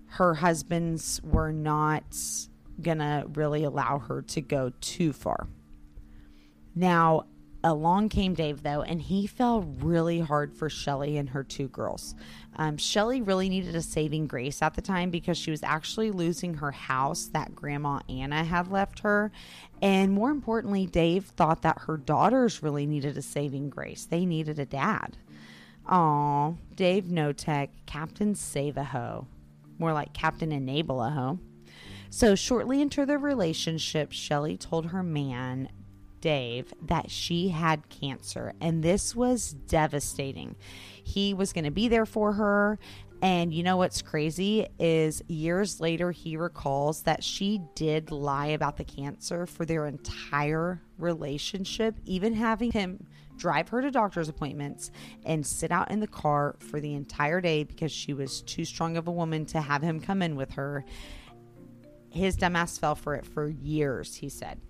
her 0.06 0.34
husbands 0.34 1.20
were 1.22 1.52
not 1.52 2.16
gonna 2.80 3.24
really 3.34 3.64
allow 3.64 3.98
her 3.98 4.22
to 4.22 4.40
go 4.40 4.72
too 4.80 5.12
far. 5.12 5.48
Now, 6.74 7.24
along 7.66 8.08
came 8.08 8.34
Dave 8.34 8.62
though, 8.62 8.82
and 8.82 9.02
he 9.02 9.26
fell 9.26 9.62
really 9.62 10.20
hard 10.20 10.54
for 10.54 10.70
Shelly 10.70 11.16
and 11.16 11.30
her 11.30 11.42
two 11.42 11.68
girls. 11.68 12.14
Um, 12.56 12.76
Shelly 12.76 13.20
really 13.20 13.48
needed 13.48 13.74
a 13.74 13.82
saving 13.82 14.28
grace 14.28 14.62
at 14.62 14.74
the 14.74 14.80
time 14.80 15.10
because 15.10 15.36
she 15.36 15.50
was 15.50 15.62
actually 15.62 16.10
losing 16.10 16.54
her 16.54 16.70
house 16.70 17.26
that 17.32 17.54
Grandma 17.54 18.00
Anna 18.08 18.44
had 18.44 18.70
left 18.70 19.00
her. 19.00 19.30
And 19.82 20.12
more 20.12 20.30
importantly, 20.30 20.86
Dave 20.86 21.24
thought 21.24 21.62
that 21.62 21.80
her 21.80 21.96
daughters 21.96 22.62
really 22.62 22.86
needed 22.86 23.16
a 23.18 23.22
saving 23.22 23.68
grace. 23.68 24.06
They 24.06 24.24
needed 24.24 24.58
a 24.58 24.64
dad. 24.64 25.18
Aw, 25.88 26.52
Dave 26.74 27.04
Knotek, 27.04 27.68
Captain 27.84 28.34
Save 28.34 28.76
a 28.76 28.84
Ho. 28.84 29.26
More 29.78 29.92
like 29.92 30.14
Captain 30.14 30.52
Enable 30.52 31.02
a 31.02 31.10
Ho. 31.10 31.38
So, 32.08 32.34
shortly 32.34 32.80
into 32.80 33.04
their 33.04 33.18
relationship, 33.18 34.12
Shelly 34.12 34.56
told 34.56 34.86
her 34.86 35.02
man 35.02 35.68
Dave 36.20 36.72
that 36.82 37.10
she 37.10 37.48
had 37.48 37.88
cancer, 37.88 38.52
and 38.60 38.82
this 38.82 39.14
was 39.14 39.52
devastating. 39.52 40.56
He 41.02 41.34
was 41.34 41.52
going 41.52 41.64
to 41.64 41.70
be 41.70 41.88
there 41.88 42.06
for 42.06 42.32
her. 42.34 42.78
And 43.22 43.52
you 43.54 43.62
know 43.62 43.78
what's 43.78 44.02
crazy 44.02 44.66
is 44.78 45.22
years 45.26 45.80
later, 45.80 46.10
he 46.10 46.36
recalls 46.36 47.02
that 47.02 47.24
she 47.24 47.62
did 47.74 48.10
lie 48.10 48.48
about 48.48 48.76
the 48.76 48.84
cancer 48.84 49.46
for 49.46 49.64
their 49.64 49.86
entire 49.86 50.82
relationship, 50.98 51.96
even 52.04 52.34
having 52.34 52.72
him 52.72 53.06
drive 53.38 53.68
her 53.68 53.82
to 53.82 53.90
doctor's 53.90 54.28
appointments 54.28 54.90
and 55.24 55.46
sit 55.46 55.70
out 55.70 55.90
in 55.90 56.00
the 56.00 56.06
car 56.06 56.56
for 56.58 56.80
the 56.80 56.94
entire 56.94 57.40
day 57.40 57.64
because 57.64 57.92
she 57.92 58.12
was 58.12 58.42
too 58.42 58.64
strong 58.64 58.96
of 58.96 59.08
a 59.08 59.12
woman 59.12 59.46
to 59.46 59.60
have 59.60 59.82
him 59.82 60.00
come 60.00 60.22
in 60.22 60.36
with 60.36 60.52
her. 60.52 60.84
His 62.10 62.36
dumbass 62.36 62.78
fell 62.78 62.94
for 62.94 63.14
it 63.14 63.26
for 63.26 63.48
years, 63.48 64.14
he 64.14 64.28
said. 64.28 64.60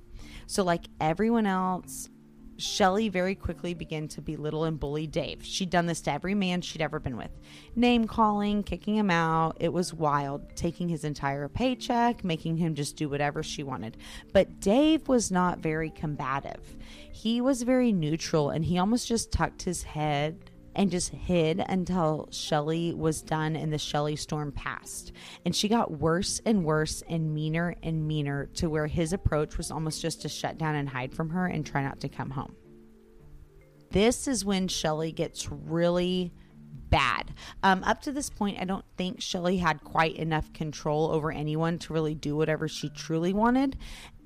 So, 0.47 0.63
like 0.63 0.87
everyone 1.01 1.47
else, 1.47 2.09
Shelly 2.59 3.09
very 3.09 3.35
quickly 3.35 3.75
began 3.75 4.09
to 4.09 4.23
belittle 4.23 4.65
and 4.65 4.81
bully 4.81 5.07
Dave. 5.07 5.45
She'd 5.45 5.71
done 5.71 5.87
this 5.87 6.01
to 6.03 6.13
every 6.13 6.35
man 6.35 6.63
she'd 6.63 6.81
ever 6.81 6.99
been 6.99 7.17
with 7.17 7.31
name 7.75 8.07
calling, 8.07 8.63
kicking 8.63 8.97
him 8.97 9.11
out. 9.11 9.57
It 9.61 9.73
was 9.73 9.93
wild, 9.93 10.57
taking 10.57 10.89
his 10.89 11.05
entire 11.05 11.49
paycheck, 11.49 12.25
making 12.25 12.57
him 12.57 12.75
just 12.75 12.97
do 12.97 13.09
whatever 13.09 13.43
she 13.43 13.63
wanted. 13.63 13.99
But 14.33 14.61
Dave 14.61 15.09
was 15.09 15.31
not 15.31 15.59
very 15.59 15.91
combative. 15.91 16.77
He 17.13 17.41
was 17.41 17.63
very 17.63 17.93
neutral 17.93 18.51
and 18.51 18.65
he 18.65 18.79
almost 18.79 19.07
just 19.07 19.33
tucked 19.33 19.63
his 19.63 19.83
head 19.83 20.51
and 20.77 20.91
just 20.91 21.09
hid 21.09 21.65
until 21.69 22.29
Shelly 22.31 22.93
was 22.95 23.23
done 23.23 23.57
and 23.57 23.73
the 23.73 23.79
Shelly 23.79 24.15
storm 24.15 24.53
passed. 24.53 25.11
And 25.45 25.57
she 25.57 25.69
got 25.69 25.99
worse 25.99 26.41
and 26.45 26.65
worse 26.65 27.03
and 27.09 27.35
meaner 27.35 27.75
and 27.83 28.07
meaner 28.07 28.47
to 28.57 28.69
where 28.69 28.87
his 28.87 29.13
approach 29.13 29.57
was 29.57 29.71
almost 29.71 30.03
just 30.03 30.23
to 30.23 30.29
shut 30.29 30.59
down 30.59 30.77
and 30.77 30.89
hide 30.89 31.15
from 31.15 31.31
her 31.31 31.47
and 31.47 31.65
try 31.65 31.83
not 31.83 32.01
to 32.01 32.09
come 32.09 32.31
home. 32.31 32.55
This 33.91 34.29
is 34.29 34.45
when 34.45 34.69
Shelly 34.69 35.13
gets 35.13 35.51
really 35.51 36.33
bad. 36.91 37.35
Um, 37.63 37.83
up 37.85 38.01
to 38.03 38.13
this 38.13 38.31
point, 38.31 38.59
I 38.61 38.65
don't 38.65 38.85
think 38.97 39.21
Shelly 39.21 39.59
had 39.59 39.83
quite 39.83 40.17
enough 40.17 40.53
control 40.53 41.11
over 41.11 41.33
anyone 41.33 41.79
to 41.81 41.93
really 41.93 42.15
do 42.15 42.37
whatever 42.37 42.69
she 42.69 42.89
truly 42.89 43.33
wanted. 43.33 43.77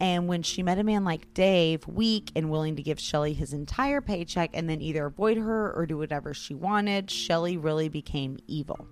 And 0.00 0.28
when 0.28 0.42
she 0.42 0.62
met 0.62 0.78
a 0.78 0.84
man 0.84 1.04
like 1.04 1.32
Dave, 1.34 1.86
weak 1.86 2.30
and 2.34 2.50
willing 2.50 2.76
to 2.76 2.82
give 2.82 2.98
Shelly 3.00 3.34
his 3.34 3.52
entire 3.52 4.00
paycheck 4.00 4.50
and 4.54 4.68
then 4.68 4.80
either 4.80 5.06
avoid 5.06 5.36
her 5.36 5.72
or 5.72 5.86
do 5.86 5.98
whatever 5.98 6.34
she 6.34 6.54
wanted, 6.54 7.10
Shelly 7.10 7.56
really 7.56 7.88
became 7.88 8.38
evil. 8.46 8.88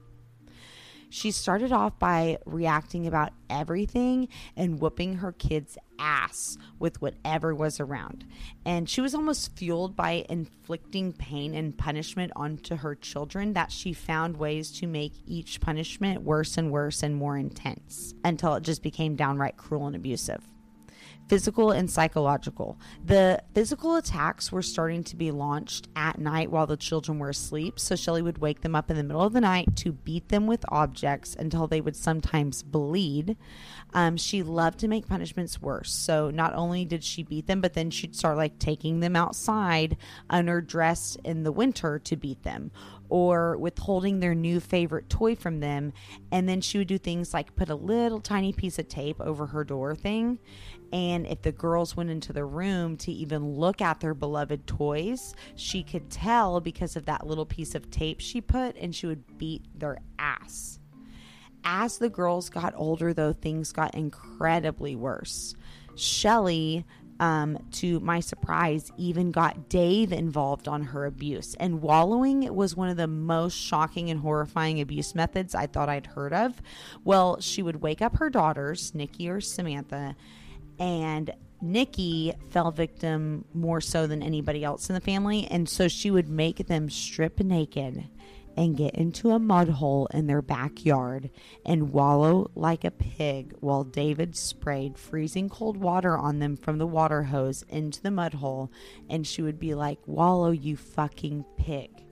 She 1.10 1.30
started 1.30 1.72
off 1.72 1.98
by 1.98 2.38
reacting 2.44 3.06
about 3.06 3.32
everything 3.48 4.28
and 4.56 4.80
whooping 4.80 5.14
her 5.16 5.32
kids' 5.32 5.78
ass 5.98 6.58
with 6.78 7.00
whatever 7.00 7.54
was 7.54 7.80
around. 7.80 8.24
And 8.64 8.88
she 8.88 9.00
was 9.00 9.14
almost 9.14 9.56
fueled 9.56 9.96
by 9.96 10.26
inflicting 10.28 11.12
pain 11.12 11.54
and 11.54 11.76
punishment 11.76 12.32
onto 12.36 12.76
her 12.76 12.94
children 12.94 13.54
that 13.54 13.72
she 13.72 13.92
found 13.92 14.36
ways 14.36 14.70
to 14.78 14.86
make 14.86 15.14
each 15.26 15.60
punishment 15.60 16.22
worse 16.22 16.58
and 16.58 16.70
worse 16.70 17.02
and 17.02 17.16
more 17.16 17.36
intense 17.36 18.14
until 18.24 18.54
it 18.54 18.62
just 18.62 18.82
became 18.82 19.16
downright 19.16 19.56
cruel 19.56 19.86
and 19.86 19.96
abusive 19.96 20.42
physical 21.28 21.70
and 21.70 21.90
psychological. 21.90 22.78
The 23.04 23.42
physical 23.54 23.96
attacks 23.96 24.50
were 24.50 24.62
starting 24.62 25.04
to 25.04 25.16
be 25.16 25.30
launched 25.30 25.88
at 25.94 26.18
night 26.18 26.50
while 26.50 26.66
the 26.66 26.76
children 26.76 27.18
were 27.18 27.30
asleep. 27.30 27.78
So 27.78 27.96
Shelly 27.96 28.22
would 28.22 28.38
wake 28.38 28.62
them 28.62 28.74
up 28.74 28.90
in 28.90 28.96
the 28.96 29.04
middle 29.04 29.22
of 29.22 29.32
the 29.32 29.40
night 29.40 29.76
to 29.76 29.92
beat 29.92 30.28
them 30.28 30.46
with 30.46 30.64
objects 30.68 31.36
until 31.38 31.66
they 31.66 31.80
would 31.80 31.96
sometimes 31.96 32.62
bleed. 32.62 33.36
Um, 33.94 34.16
she 34.16 34.42
loved 34.42 34.80
to 34.80 34.88
make 34.88 35.06
punishments 35.06 35.60
worse. 35.60 35.92
So 35.92 36.30
not 36.30 36.54
only 36.54 36.84
did 36.84 37.04
she 37.04 37.22
beat 37.22 37.46
them, 37.46 37.60
but 37.60 37.74
then 37.74 37.90
she'd 37.90 38.16
start 38.16 38.36
like 38.36 38.58
taking 38.58 39.00
them 39.00 39.16
outside 39.16 39.96
underdressed 40.30 41.18
in 41.24 41.42
the 41.42 41.52
winter 41.52 41.98
to 41.98 42.16
beat 42.16 42.42
them 42.42 42.70
or 43.08 43.56
withholding 43.56 44.20
their 44.20 44.34
new 44.34 44.60
favorite 44.60 45.08
toy 45.08 45.34
from 45.34 45.60
them. 45.60 45.92
And 46.30 46.48
then 46.48 46.60
she 46.60 46.78
would 46.78 46.88
do 46.88 46.98
things 46.98 47.32
like 47.32 47.56
put 47.56 47.70
a 47.70 47.74
little 47.74 48.20
tiny 48.20 48.52
piece 48.52 48.78
of 48.78 48.88
tape 48.88 49.20
over 49.20 49.46
her 49.46 49.64
door 49.64 49.94
thing 49.94 50.38
and 50.92 51.26
if 51.26 51.42
the 51.42 51.52
girls 51.52 51.96
went 51.96 52.10
into 52.10 52.32
the 52.32 52.44
room 52.44 52.96
to 52.98 53.12
even 53.12 53.56
look 53.56 53.80
at 53.80 54.00
their 54.00 54.14
beloved 54.14 54.66
toys, 54.66 55.34
she 55.54 55.82
could 55.82 56.10
tell 56.10 56.60
because 56.60 56.96
of 56.96 57.04
that 57.06 57.26
little 57.26 57.44
piece 57.44 57.74
of 57.74 57.90
tape 57.90 58.20
she 58.20 58.40
put, 58.40 58.76
and 58.76 58.94
she 58.94 59.06
would 59.06 59.38
beat 59.38 59.64
their 59.78 59.98
ass. 60.18 60.78
As 61.64 61.98
the 61.98 62.08
girls 62.08 62.48
got 62.48 62.72
older, 62.76 63.12
though, 63.12 63.34
things 63.34 63.72
got 63.72 63.94
incredibly 63.94 64.96
worse. 64.96 65.54
Shelly, 65.94 66.86
um, 67.20 67.58
to 67.72 68.00
my 68.00 68.20
surprise, 68.20 68.90
even 68.96 69.30
got 69.30 69.68
Dave 69.68 70.12
involved 70.12 70.68
on 70.68 70.82
her 70.82 71.06
abuse. 71.06 71.54
And 71.58 71.82
wallowing 71.82 72.54
was 72.54 72.76
one 72.76 72.88
of 72.88 72.96
the 72.96 73.06
most 73.06 73.54
shocking 73.54 74.10
and 74.10 74.20
horrifying 74.20 74.80
abuse 74.80 75.14
methods 75.14 75.54
I 75.54 75.66
thought 75.66 75.88
I'd 75.88 76.06
heard 76.06 76.32
of. 76.32 76.60
Well, 77.04 77.40
she 77.40 77.62
would 77.62 77.82
wake 77.82 78.02
up 78.02 78.18
her 78.18 78.30
daughters, 78.30 78.94
Nikki 78.94 79.28
or 79.28 79.40
Samantha, 79.40 80.14
and 80.78 81.32
Nikki 81.60 82.34
fell 82.50 82.70
victim 82.70 83.44
more 83.52 83.80
so 83.80 84.06
than 84.06 84.22
anybody 84.22 84.62
else 84.62 84.88
in 84.88 84.94
the 84.94 85.00
family. 85.00 85.46
And 85.50 85.68
so 85.68 85.88
she 85.88 86.10
would 86.10 86.28
make 86.28 86.68
them 86.68 86.88
strip 86.88 87.40
naked 87.40 88.04
and 88.58 88.76
get 88.76 88.92
into 88.96 89.30
a 89.30 89.38
mud 89.38 89.68
hole 89.68 90.08
in 90.12 90.26
their 90.26 90.42
backyard 90.42 91.30
and 91.64 91.92
wallow 91.92 92.50
like 92.56 92.82
a 92.82 92.90
pig 92.90 93.54
while 93.60 93.84
David 93.84 94.34
sprayed 94.34 94.98
freezing 94.98 95.48
cold 95.48 95.76
water 95.76 96.18
on 96.18 96.40
them 96.40 96.56
from 96.56 96.76
the 96.76 96.86
water 96.86 97.22
hose 97.22 97.64
into 97.68 98.02
the 98.02 98.10
mud 98.10 98.34
hole. 98.34 98.68
And 99.08 99.24
she 99.24 99.42
would 99.42 99.60
be 99.60 99.76
like, 99.76 100.00
Wallow, 100.06 100.50
you 100.50 100.76
fucking 100.76 101.44
pig. 101.56 102.02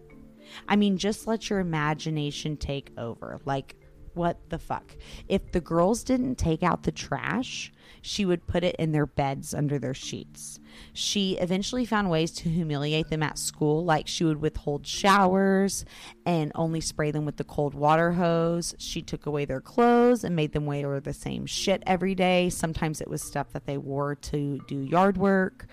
I 0.69 0.77
mean, 0.77 0.99
just 0.99 1.27
let 1.27 1.51
your 1.51 1.59
imagination 1.59 2.57
take 2.57 2.93
over. 2.97 3.41
Like, 3.45 3.75
what 4.15 4.39
the 4.49 4.61
fuck? 4.61 4.97
If 5.29 5.51
the 5.51 5.61
girls 5.61 6.05
didn't 6.05 6.37
take 6.37 6.63
out 6.63 6.85
the 6.85 6.93
trash, 6.93 7.73
she 8.07 8.25
would 8.25 8.47
put 8.47 8.63
it 8.63 8.77
in 8.77 8.93
their 8.93 9.07
beds 9.07 9.53
under 9.53 9.79
their 9.79 9.95
sheets. 9.95 10.61
She 10.93 11.33
eventually 11.39 11.85
found 11.85 12.09
ways 12.09 12.31
to 12.33 12.49
humiliate 12.49 13.09
them 13.09 13.23
at 13.23 13.37
school, 13.37 13.85
like 13.85 14.07
she 14.07 14.23
would 14.23 14.41
withhold 14.41 14.87
showers 14.87 15.85
and 16.25 16.53
only 16.55 16.81
spray 16.81 17.11
them 17.11 17.25
with 17.25 17.37
the 17.37 17.45
cold 17.45 17.75
water 17.75 18.13
hose. 18.13 18.75
She 18.79 19.03
took 19.03 19.27
away 19.27 19.45
their 19.45 19.61
clothes 19.61 20.23
and 20.23 20.37
made 20.37 20.53
them 20.53 20.67
wear 20.67 21.01
the 21.01 21.13
same 21.13 21.47
shit 21.47 21.83
every 21.85 22.15
day. 22.15 22.49
Sometimes 22.49 23.01
it 23.01 23.09
was 23.09 23.23
stuff 23.23 23.53
that 23.53 23.67
they 23.67 23.77
wore 23.77 24.15
to 24.15 24.61
do 24.69 24.83
yard 24.83 25.17
work. 25.17 25.67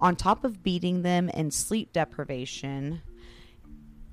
On 0.00 0.16
top 0.16 0.42
of 0.44 0.62
beating 0.62 1.02
them 1.02 1.30
and 1.34 1.52
sleep 1.52 1.92
deprivation, 1.92 3.02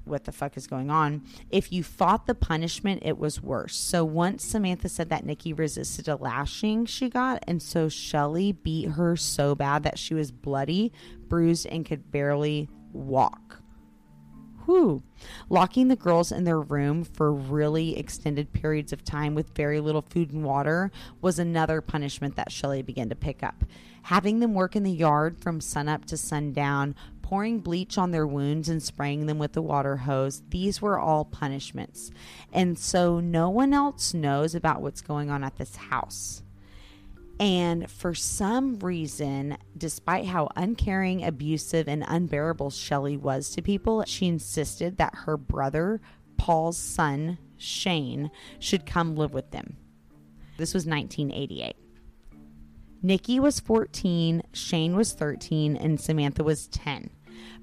what 0.06 0.26
the 0.26 0.32
fuck 0.32 0.58
is 0.58 0.68
going 0.68 0.90
on. 0.90 1.24
If 1.50 1.72
you 1.72 1.84
fought 1.84 2.28
the 2.28 2.36
punishment, 2.36 3.04
it 3.04 3.18
was 3.18 3.42
worse. 3.42 3.76
So 3.76 4.04
once 4.04 4.44
Samantha 4.44 4.90
said 4.90 5.10
that 5.10 5.26
Nikki 5.26 5.54
resisted 5.54 6.08
a 6.08 6.16
lashing 6.16 6.86
she 6.86 7.10
got, 7.10 7.44
and 7.48 7.62
so 7.62 7.90
Shelly 7.90 8.52
beat 8.52 8.90
her 8.92 9.16
so 9.16 9.56
bad 9.56 9.84
that 9.84 10.00
she 10.00 10.14
was 10.14 10.32
bloody, 10.32 10.92
bruised, 11.28 11.66
and 11.68 11.86
could 11.86 12.12
barely 12.12 12.70
walk. 12.94 13.62
Whew. 14.66 15.02
Locking 15.50 15.88
the 15.88 15.96
girls 15.96 16.32
in 16.32 16.44
their 16.44 16.60
room 16.60 17.04
for 17.04 17.34
really 17.34 17.98
extended 17.98 18.54
periods 18.54 18.94
of 18.94 19.04
time 19.04 19.34
with 19.34 19.56
very 19.56 19.80
little 19.80 20.04
food 20.04 20.32
and 20.32 20.44
water 20.44 20.92
was 21.20 21.40
another 21.40 21.82
punishment 21.82 22.36
that 22.36 22.52
Shelly 22.52 22.82
began 22.82 23.10
to 23.10 23.16
pick 23.16 23.44
up. 23.44 23.64
Having 24.04 24.40
them 24.40 24.54
work 24.54 24.76
in 24.76 24.84
the 24.84 24.92
yard 24.92 25.40
from 25.40 25.62
sunup 25.62 26.06
to 26.06 26.18
sundown, 26.18 26.96
pouring 27.32 27.62
bleach 27.62 27.98
on 27.98 28.12
their 28.12 28.28
wounds 28.28 28.68
and 28.68 28.84
spraying 28.84 29.26
them 29.26 29.40
with 29.40 29.54
the 29.54 29.62
water 29.62 29.96
hose, 29.96 30.44
these 30.50 30.82
were 30.82 31.00
all 31.00 31.24
punishments. 31.24 32.12
And 32.52 32.78
so 32.78 33.22
no 33.22 33.50
one 33.50 33.74
else 33.74 34.14
knows 34.14 34.54
about 34.54 34.82
what's 34.82 35.00
going 35.00 35.30
on 35.30 35.42
at 35.42 35.56
this 35.56 35.78
house. 35.78 36.44
And 37.40 37.90
for 37.90 38.14
some 38.14 38.80
reason, 38.80 39.58
despite 39.78 40.26
how 40.26 40.50
uncaring, 40.58 41.24
abusive, 41.24 41.88
and 41.88 42.04
unbearable 42.06 42.70
Shelly 42.70 43.16
was 43.16 43.50
to 43.52 43.62
people, 43.62 44.04
she 44.06 44.28
insisted 44.28 44.98
that 44.98 45.16
her 45.20 45.38
brother, 45.38 46.02
Paul's 46.36 46.78
son, 46.78 47.38
Shane, 47.56 48.30
should 48.60 48.86
come 48.86 49.16
live 49.16 49.34
with 49.34 49.52
them. 49.52 49.78
This 50.58 50.74
was 50.74 50.86
1988. 50.86 51.78
Nikki 53.02 53.40
was 53.40 53.62
14, 53.62 54.44
Shane 54.52 54.98
was 54.98 55.14
13, 55.14 55.78
and 55.78 55.98
Samantha 55.98 56.44
was 56.44 56.68
10. 56.68 57.10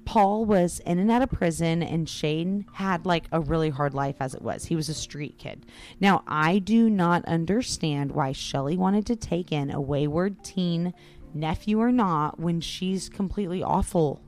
Paul 0.05 0.45
was 0.45 0.79
in 0.85 0.99
and 0.99 1.11
out 1.11 1.21
of 1.21 1.29
prison, 1.29 1.83
and 1.83 2.09
Shane 2.09 2.65
had 2.73 3.05
like 3.05 3.27
a 3.31 3.39
really 3.39 3.69
hard 3.69 3.93
life 3.93 4.15
as 4.19 4.33
it 4.33 4.41
was. 4.41 4.65
He 4.65 4.75
was 4.75 4.89
a 4.89 4.93
street 4.93 5.37
kid. 5.37 5.65
Now, 5.99 6.23
I 6.27 6.59
do 6.59 6.89
not 6.89 7.25
understand 7.25 8.11
why 8.11 8.31
Shelly 8.31 8.77
wanted 8.77 9.05
to 9.07 9.15
take 9.15 9.51
in 9.51 9.71
a 9.71 9.81
wayward 9.81 10.43
teen, 10.43 10.93
nephew 11.33 11.79
or 11.79 11.91
not, 11.91 12.39
when 12.39 12.61
she's 12.61 13.09
completely 13.09 13.61
awful 13.61 14.21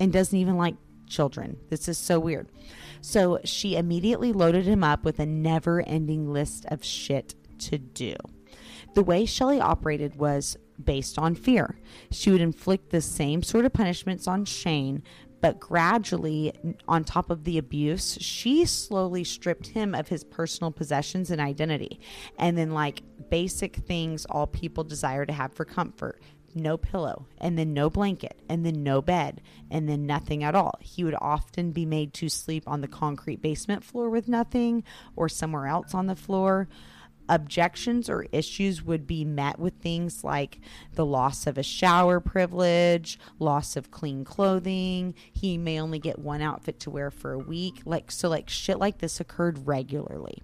and 0.00 0.12
doesn't 0.12 0.38
even 0.38 0.56
like 0.56 0.76
children. 1.06 1.56
This 1.70 1.88
is 1.88 1.98
so 1.98 2.18
weird. 2.18 2.48
So 3.00 3.38
she 3.44 3.76
immediately 3.76 4.32
loaded 4.32 4.64
him 4.64 4.82
up 4.82 5.04
with 5.04 5.18
a 5.18 5.26
never 5.26 5.80
ending 5.82 6.32
list 6.32 6.66
of 6.68 6.84
shit 6.84 7.34
to 7.60 7.78
do. 7.78 8.14
The 8.94 9.04
way 9.04 9.26
Shelly 9.26 9.60
operated 9.60 10.16
was 10.16 10.56
based 10.82 11.18
on 11.18 11.34
fear. 11.34 11.78
She 12.10 12.30
would 12.30 12.40
inflict 12.40 12.90
the 12.90 13.00
same 13.00 13.42
sort 13.42 13.64
of 13.64 13.72
punishments 13.72 14.26
on 14.26 14.44
Shane, 14.44 15.02
but 15.40 15.60
gradually, 15.60 16.52
on 16.88 17.04
top 17.04 17.30
of 17.30 17.44
the 17.44 17.58
abuse, 17.58 18.18
she 18.20 18.64
slowly 18.64 19.22
stripped 19.22 19.68
him 19.68 19.94
of 19.94 20.08
his 20.08 20.24
personal 20.24 20.70
possessions 20.70 21.30
and 21.30 21.40
identity. 21.40 22.00
And 22.38 22.56
then, 22.56 22.70
like 22.70 23.02
basic 23.30 23.76
things 23.76 24.24
all 24.26 24.46
people 24.46 24.82
desire 24.82 25.26
to 25.26 25.32
have 25.32 25.52
for 25.52 25.64
comfort 25.64 26.20
no 26.56 26.76
pillow, 26.76 27.26
and 27.38 27.58
then 27.58 27.74
no 27.74 27.90
blanket, 27.90 28.40
and 28.48 28.64
then 28.64 28.82
no 28.82 29.02
bed, 29.02 29.42
and 29.70 29.88
then 29.88 30.06
nothing 30.06 30.42
at 30.42 30.54
all. 30.54 30.78
He 30.80 31.04
would 31.04 31.16
often 31.20 31.70
be 31.70 31.84
made 31.84 32.14
to 32.14 32.28
sleep 32.28 32.64
on 32.66 32.80
the 32.80 32.88
concrete 32.88 33.42
basement 33.42 33.84
floor 33.84 34.08
with 34.08 34.26
nothing 34.26 34.82
or 35.14 35.28
somewhere 35.28 35.66
else 35.66 35.94
on 35.94 36.06
the 36.06 36.16
floor 36.16 36.66
objections 37.28 38.08
or 38.08 38.26
issues 38.32 38.82
would 38.82 39.06
be 39.06 39.24
met 39.24 39.58
with 39.58 39.74
things 39.74 40.24
like 40.24 40.60
the 40.94 41.06
loss 41.06 41.46
of 41.46 41.58
a 41.58 41.62
shower 41.62 42.20
privilege, 42.20 43.18
loss 43.38 43.76
of 43.76 43.90
clean 43.90 44.24
clothing. 44.24 45.14
He 45.32 45.58
may 45.58 45.80
only 45.80 45.98
get 45.98 46.18
one 46.18 46.42
outfit 46.42 46.80
to 46.80 46.90
wear 46.90 47.10
for 47.10 47.32
a 47.32 47.38
week. 47.38 47.82
Like, 47.84 48.10
so, 48.10 48.28
like, 48.28 48.48
shit 48.48 48.78
like 48.78 48.98
this 48.98 49.20
occurred 49.20 49.66
regularly. 49.66 50.42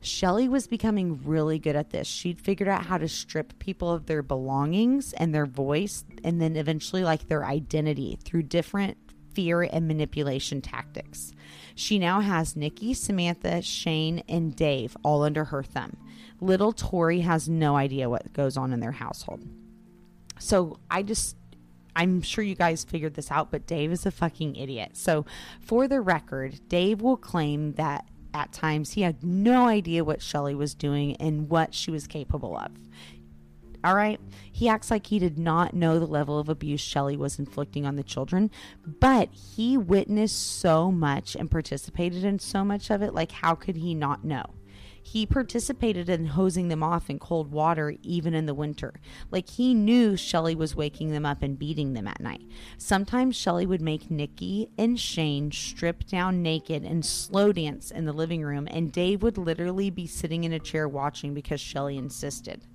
Shelly 0.00 0.48
was 0.48 0.68
becoming 0.68 1.20
really 1.24 1.58
good 1.58 1.74
at 1.74 1.90
this. 1.90 2.06
She'd 2.06 2.40
figured 2.40 2.68
out 2.68 2.86
how 2.86 2.98
to 2.98 3.08
strip 3.08 3.58
people 3.58 3.92
of 3.92 4.06
their 4.06 4.22
belongings 4.22 5.12
and 5.12 5.34
their 5.34 5.46
voice, 5.46 6.04
and 6.22 6.40
then 6.40 6.54
eventually, 6.54 7.02
like, 7.02 7.26
their 7.26 7.44
identity 7.44 8.16
through 8.22 8.44
different 8.44 8.96
fear 9.38 9.62
and 9.62 9.86
manipulation 9.86 10.60
tactics. 10.60 11.32
She 11.76 12.00
now 12.00 12.18
has 12.18 12.56
Nikki, 12.56 12.92
Samantha, 12.92 13.62
Shane, 13.62 14.24
and 14.28 14.56
Dave 14.56 14.96
all 15.04 15.22
under 15.22 15.44
her 15.44 15.62
thumb. 15.62 15.96
Little 16.40 16.72
Tori 16.72 17.20
has 17.20 17.48
no 17.48 17.76
idea 17.76 18.10
what 18.10 18.32
goes 18.32 18.56
on 18.56 18.72
in 18.72 18.80
their 18.80 18.90
household. 18.90 19.46
So 20.40 20.80
I 20.90 21.04
just 21.04 21.36
I'm 21.94 22.20
sure 22.20 22.42
you 22.42 22.56
guys 22.56 22.82
figured 22.82 23.14
this 23.14 23.30
out, 23.30 23.52
but 23.52 23.64
Dave 23.64 23.92
is 23.92 24.04
a 24.06 24.10
fucking 24.10 24.56
idiot. 24.56 24.96
So, 24.96 25.24
for 25.60 25.86
the 25.86 26.00
record, 26.00 26.58
Dave 26.68 27.00
will 27.00 27.16
claim 27.16 27.74
that 27.74 28.08
at 28.34 28.52
times 28.52 28.92
he 28.92 29.02
had 29.02 29.22
no 29.22 29.68
idea 29.68 30.04
what 30.04 30.20
Shelly 30.20 30.54
was 30.56 30.74
doing 30.74 31.14
and 31.16 31.48
what 31.48 31.74
she 31.74 31.92
was 31.92 32.08
capable 32.08 32.56
of. 32.56 32.72
All 33.84 33.94
right. 33.94 34.20
He 34.50 34.68
acts 34.68 34.90
like 34.90 35.06
he 35.06 35.18
did 35.18 35.38
not 35.38 35.74
know 35.74 35.98
the 35.98 36.06
level 36.06 36.38
of 36.38 36.48
abuse 36.48 36.80
Shelly 36.80 37.16
was 37.16 37.38
inflicting 37.38 37.86
on 37.86 37.96
the 37.96 38.02
children, 38.02 38.50
but 38.84 39.28
he 39.32 39.76
witnessed 39.76 40.58
so 40.60 40.90
much 40.90 41.36
and 41.36 41.50
participated 41.50 42.24
in 42.24 42.38
so 42.38 42.64
much 42.64 42.90
of 42.90 43.02
it. 43.02 43.14
Like, 43.14 43.30
how 43.30 43.54
could 43.54 43.76
he 43.76 43.94
not 43.94 44.24
know? 44.24 44.54
He 45.08 45.24
participated 45.24 46.10
in 46.10 46.26
hosing 46.26 46.68
them 46.68 46.82
off 46.82 47.08
in 47.08 47.18
cold 47.18 47.50
water 47.50 47.96
even 48.02 48.34
in 48.34 48.44
the 48.44 48.52
winter. 48.52 48.92
Like 49.30 49.48
he 49.48 49.72
knew 49.72 50.18
Shelly 50.18 50.54
was 50.54 50.76
waking 50.76 51.12
them 51.12 51.24
up 51.24 51.42
and 51.42 51.58
beating 51.58 51.94
them 51.94 52.06
at 52.06 52.20
night. 52.20 52.42
Sometimes 52.76 53.34
Shelly 53.34 53.64
would 53.64 53.80
make 53.80 54.10
Nikki 54.10 54.68
and 54.76 55.00
Shane 55.00 55.50
strip 55.50 56.06
down 56.06 56.42
naked 56.42 56.84
and 56.84 57.06
slow 57.06 57.52
dance 57.52 57.90
in 57.90 58.04
the 58.04 58.12
living 58.12 58.42
room, 58.42 58.68
and 58.70 58.92
Dave 58.92 59.22
would 59.22 59.38
literally 59.38 59.88
be 59.88 60.06
sitting 60.06 60.44
in 60.44 60.52
a 60.52 60.58
chair 60.58 60.86
watching 60.86 61.32
because 61.32 61.60
Shelly 61.60 61.96
insisted. 61.96 62.66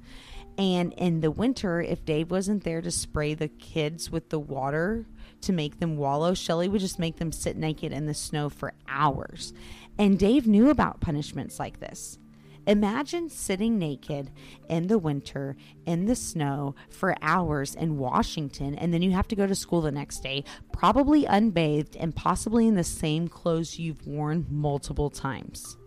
And 0.58 0.94
in 0.94 1.22
the 1.22 1.32
winter, 1.32 1.82
if 1.82 2.06
Dave 2.06 2.30
wasn't 2.30 2.64
there 2.64 2.82
to 2.82 2.92
spray 2.92 3.34
the 3.34 3.48
kids 3.48 4.12
with 4.12 4.30
the 4.30 4.40
water 4.40 5.06
to 5.42 5.52
make 5.52 5.80
them 5.80 5.98
wallow, 5.98 6.34
Shelly 6.34 6.68
would 6.68 6.82
just 6.82 7.00
make 7.00 7.18
them 7.18 7.32
sit 7.32 7.58
naked 7.58 7.92
in 7.92 8.06
the 8.06 8.14
snow 8.14 8.50
for 8.50 8.74
hours. 8.88 9.54
And 9.98 10.20
Dave 10.20 10.48
knew 10.48 10.70
about 10.70 11.02
punishments 11.02 11.60
like 11.60 11.80
this. 11.80 12.20
Imagine 12.66 13.30
sitting 13.30 13.78
naked 13.78 14.32
in 14.70 14.88
the 14.88 14.98
winter 14.98 15.58
in 15.86 16.06
the 16.06 16.16
snow 16.16 16.76
for 16.90 17.16
hours 17.22 17.76
in 17.76 17.98
Washington, 17.98 18.76
and 18.76 18.94
then 18.94 19.02
you 19.02 19.12
have 19.12 19.28
to 19.28 19.36
go 19.36 19.46
to 19.46 19.56
school 19.56 19.82
the 19.82 19.92
next 19.92 20.24
day, 20.24 20.46
probably 20.72 21.26
unbathed 21.26 21.98
and 21.98 22.16
possibly 22.16 22.66
in 22.66 22.76
the 22.76 22.84
same 22.84 23.28
clothes 23.28 23.80
you've 23.80 24.08
worn 24.08 24.46
multiple 24.50 25.10
times. 25.10 25.78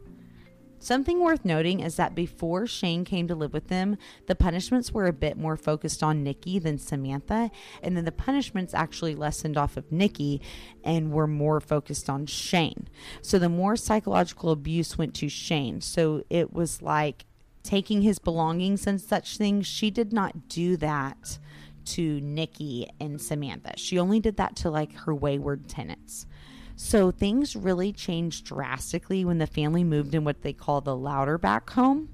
Something 0.87 1.19
worth 1.19 1.45
noting 1.45 1.81
is 1.81 1.97
that 1.97 2.15
before 2.15 2.65
Shane 2.69 3.05
came 3.05 3.27
to 3.27 3.35
live 3.35 3.53
with 3.53 3.67
them, 3.67 3.97
the 4.29 4.37
punishments 4.37 4.93
were 4.93 5.09
a 5.09 5.13
bit 5.13 5.37
more 5.37 5.57
focused 5.57 6.01
on 6.01 6.23
Nikki 6.23 6.61
than 6.61 6.79
Samantha, 6.79 7.51
and 7.83 7.97
then 7.97 8.05
the 8.05 8.13
punishments 8.13 8.73
actually 8.73 9.17
lessened 9.17 9.57
off 9.57 9.77
of 9.77 9.91
Nikki 9.91 10.41
and 10.85 11.11
were 11.11 11.27
more 11.27 11.61
focused 11.61 12.09
on 12.09 12.27
Shane. 12.27 12.87
So 13.21 13.37
the 13.37 13.49
more 13.49 13.75
psychological 13.75 14.53
abuse 14.53 14.97
went 14.97 15.13
to 15.15 15.29
Shane. 15.29 15.81
So 15.81 16.23
it 16.31 16.53
was 16.53 16.81
like 16.81 17.25
taking 17.65 18.03
his 18.03 18.21
belongings 18.21 18.87
and 18.87 19.01
such 19.01 19.39
things. 19.39 19.67
She 19.67 19.91
did 19.91 20.13
not 20.13 20.47
do 20.49 20.77
that 20.77 21.41
to 21.87 22.21
Nikki 22.21 22.89
and 23.01 23.21
Samantha. 23.21 23.73
She 23.77 23.99
only 23.99 24.21
did 24.21 24.37
that 24.37 24.55
to 24.59 24.71
like 24.71 24.93
her 24.99 25.13
wayward 25.13 25.69
tenants. 25.69 26.27
So 26.77 27.11
things 27.11 27.57
really 27.57 27.93
changed 27.93 28.45
drastically 28.45 29.25
when 29.25 29.39
the 29.39 29.47
family 29.47 29.83
moved 29.83 30.15
in 30.15 30.25
what 30.25 30.43
they 30.43 30.53
call 30.53 30.83
the 30.83 30.97
Louderback 30.97 31.71
home. 31.71 32.11